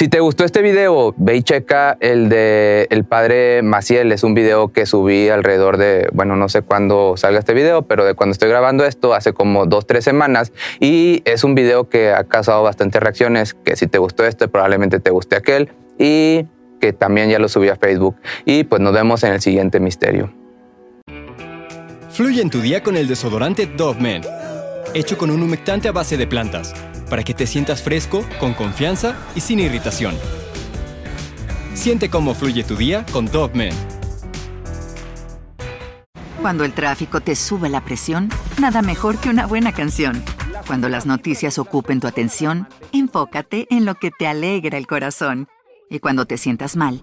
Si 0.00 0.08
te 0.08 0.20
gustó 0.20 0.46
este 0.46 0.62
video, 0.62 1.14
ve 1.18 1.36
y 1.36 1.42
checa 1.42 1.98
el 2.00 2.30
de 2.30 2.86
el 2.88 3.04
padre 3.04 3.60
Maciel. 3.60 4.12
Es 4.12 4.24
un 4.24 4.32
video 4.32 4.72
que 4.72 4.86
subí 4.86 5.28
alrededor 5.28 5.76
de, 5.76 6.08
bueno, 6.14 6.36
no 6.36 6.48
sé 6.48 6.62
cuándo 6.62 7.18
salga 7.18 7.38
este 7.38 7.52
video, 7.52 7.82
pero 7.82 8.06
de 8.06 8.14
cuando 8.14 8.32
estoy 8.32 8.48
grabando 8.48 8.86
esto, 8.86 9.12
hace 9.12 9.34
como 9.34 9.66
dos, 9.66 9.86
tres 9.86 10.02
semanas. 10.04 10.54
Y 10.80 11.20
es 11.26 11.44
un 11.44 11.54
video 11.54 11.90
que 11.90 12.12
ha 12.12 12.24
causado 12.24 12.62
bastantes 12.62 13.02
reacciones, 13.02 13.52
que 13.52 13.76
si 13.76 13.88
te 13.88 13.98
gustó 13.98 14.24
este, 14.24 14.48
probablemente 14.48 15.00
te 15.00 15.10
guste 15.10 15.36
aquel. 15.36 15.70
Y 15.98 16.46
que 16.80 16.94
también 16.94 17.28
ya 17.28 17.38
lo 17.38 17.50
subí 17.50 17.68
a 17.68 17.76
Facebook. 17.76 18.16
Y 18.46 18.64
pues 18.64 18.80
nos 18.80 18.94
vemos 18.94 19.22
en 19.22 19.34
el 19.34 19.42
siguiente 19.42 19.80
misterio. 19.80 20.32
Fluye 22.08 22.40
en 22.40 22.48
tu 22.48 22.62
día 22.62 22.82
con 22.82 22.96
el 22.96 23.06
desodorante 23.06 23.66
Dove 23.66 24.00
Men, 24.00 24.22
hecho 24.94 25.18
con 25.18 25.30
un 25.30 25.42
humectante 25.42 25.88
a 25.88 25.92
base 25.92 26.16
de 26.16 26.26
plantas 26.26 26.72
para 27.10 27.24
que 27.24 27.34
te 27.34 27.46
sientas 27.46 27.82
fresco, 27.82 28.24
con 28.38 28.54
confianza 28.54 29.16
y 29.34 29.40
sin 29.40 29.58
irritación. 29.60 30.16
Siente 31.74 32.08
cómo 32.08 32.34
fluye 32.34 32.64
tu 32.64 32.76
día 32.76 33.04
con 33.12 33.26
Dove 33.26 33.54
Men. 33.54 33.74
Cuando 36.40 36.64
el 36.64 36.72
tráfico 36.72 37.20
te 37.20 37.36
sube 37.36 37.68
la 37.68 37.84
presión, 37.84 38.30
nada 38.58 38.80
mejor 38.80 39.18
que 39.18 39.28
una 39.28 39.46
buena 39.46 39.72
canción. 39.72 40.24
Cuando 40.66 40.88
las 40.88 41.04
noticias 41.04 41.58
ocupen 41.58 42.00
tu 42.00 42.06
atención, 42.06 42.66
enfócate 42.92 43.66
en 43.70 43.84
lo 43.84 43.96
que 43.96 44.10
te 44.10 44.26
alegra 44.26 44.78
el 44.78 44.86
corazón. 44.86 45.48
Y 45.90 45.98
cuando 45.98 46.24
te 46.24 46.38
sientas 46.38 46.76
mal, 46.76 47.02